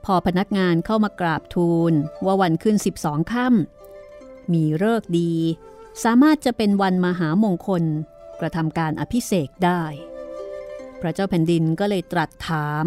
[0.05, 1.93] พอพนักงานเข้ามากราบทูล
[2.25, 5.33] ว่าวันขึ้น 12ค่ำมีเลิกษ์ดี
[6.05, 7.85] สามารถจะเป็นวันมหามงคล
[8.41, 9.83] กระทำการอภิเษกได้
[11.01, 12.85] พระเจ้าแผ่นดินก็เลยตรัสถาม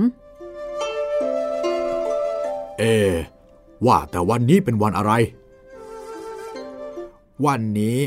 [2.79, 2.85] เอ
[3.85, 5.13] ว่าแต่วันนี้เป็นวันอะไร
[7.45, 7.99] วันนี้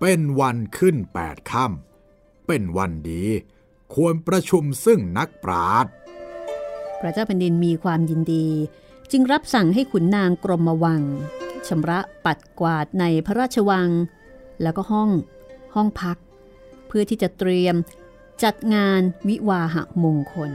[0.00, 3.24] เป็นวันขึ้นแปดค่ำเป็นวันดี
[3.94, 5.92] ควรประชุมซึ่งนักปราชญ์
[7.00, 8.46] พระเจ้าแผ่นดินมีความยินดี
[9.12, 11.02] จึงรับสั่งให้ขุนนางกรมวัง
[11.66, 13.90] ชำระปัดกวาดในพระราชวัง
[14.62, 15.10] แล้วก็ห้อง
[15.74, 16.18] ห้องพัก
[16.86, 17.74] เพื่อที่จะเตรียม
[18.44, 20.52] จัดงานวิวาหมงคล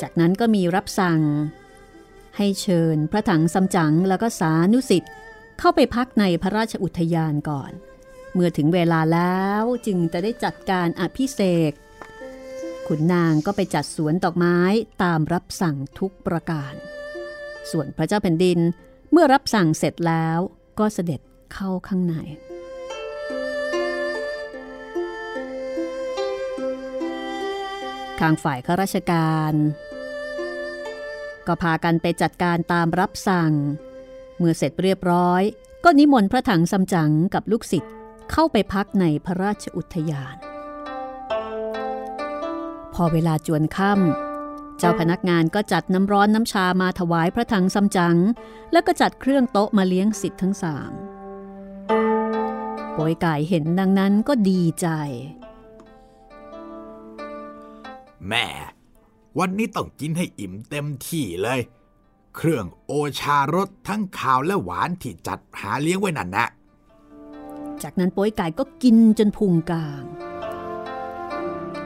[0.00, 1.20] จากนั้นก็มีรับสั่ง
[2.38, 5.12] ให้เชิญพระถังซัมจั๋งแล้วก็สานุสิทธิ์
[5.58, 7.72] เข้าไปพักในพระราชอุทยานก่อน
[8.32, 11.72] เมื่อถึงเวลาแล้วจึงจะได้จัดการอภิเษก
[12.86, 14.58] ขุนนางก็ไปจัดสวนดอกไม้
[15.02, 16.74] ตามรับสั่งทุกประการ
[17.70, 18.58] ส่วนพระเจ้าแผ่นดิน
[19.10, 20.38] เมื่อรับสั่งเสร็จแล้ว
[20.78, 21.20] ก็เสด็จ
[21.52, 22.14] เข้าข้างใน
[28.20, 29.54] ทางฝ่ายข้าราชการ
[31.48, 33.52] ก็พากันไปจัดการตามรับสั่ง
[34.38, 35.42] เมื่อเสร็จเรียบร้อย
[35.84, 37.92] ก็นิมนต์พระถังซัมจั๋งกับลูกศิษย์
[38.32, 40.36] เข้าไปพักในพระราชอุทยาน
[42.94, 48.16] พอเวลาจวนค่ำเจ้าพนักงานก็จัดน้ำร้อนน้ำชามาถวายพระถังซัมจั๋ง
[48.72, 50.92] แล้วก็จัดเครื่องโต๊ะมาเลี้ยงสิทธิ์ทั้งสาม
[52.92, 54.88] โปยไก่เห็นดังนั้นก็ดีใจ
[58.28, 58.46] แม่
[59.38, 61.60] วันนี้ต้องกินให้อิ่มเต็มที่เลย
[62.36, 66.46] เครื่องโอชารสทั้งขาวและหวานที่จัดหาเลี้ยงไว้นั่นนะ
[67.82, 70.04] จากนั้นป้ยไก่ก็กินจนพุงกลาง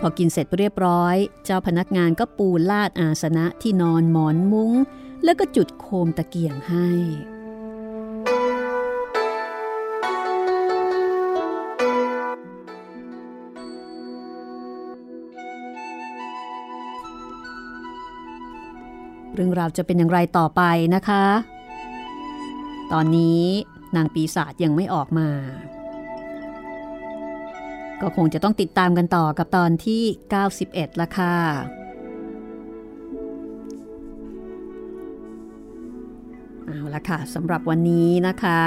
[0.00, 4.72] พอกินเสร็จเรียบร้อย เจ้าพนักงานก็ปูลาดอาสนะที่นอนหมอนมุง้ง
[5.24, 6.88] แล้วก็จุดโคมตะเกียงให้
[19.34, 20.62] เรื่องราวจะเป็นอย่างไรต่อไป
[20.94, 21.24] นะคะ
[22.92, 23.44] ตอนนี้
[23.96, 25.28] นางปีศาจยังไม่ออกมา
[28.00, 30.02] ก็คงจะต้องติดตามกันต่อกับตอนที่
[30.52, 31.36] 91 ละค่ะ
[36.66, 38.60] เอาละค่ะสำหรับวันนี้นะคะ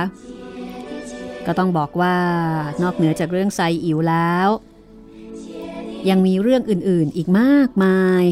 [1.46, 2.18] ก็ต้องบอกว่า
[2.84, 4.48] นอกเหนือจากเรื่องไซอิ๋วแล้ว
[6.10, 8.24] ยังมีเรื่องอื่นๆอีกมากมาย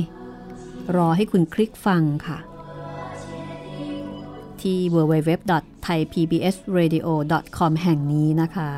[0.96, 2.38] รอให้คุณคลิกฟังค่ะ
[4.62, 8.72] ที่ www.thaipbsradio.com แห่งนี้นะคะ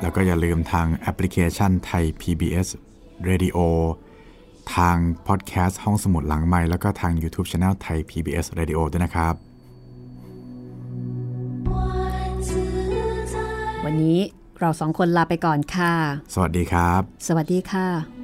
[0.00, 2.68] แล้วก็อย่าลืมทางแอปพลิเคชันไทย PBS
[3.28, 3.58] Radio
[4.76, 4.96] ทาง
[5.26, 9.34] พอดแคสต์ห้องสมุดหลังไม้แล้วก็ทาง YouTube Channel ไทย PBS Radio ด้วยนะครับ
[13.84, 14.18] วันนี้
[14.60, 15.92] เราสองคนลาไปก่อนค่ะ
[16.34, 18.23] สวัสดีครับ สวัสดีค่ะ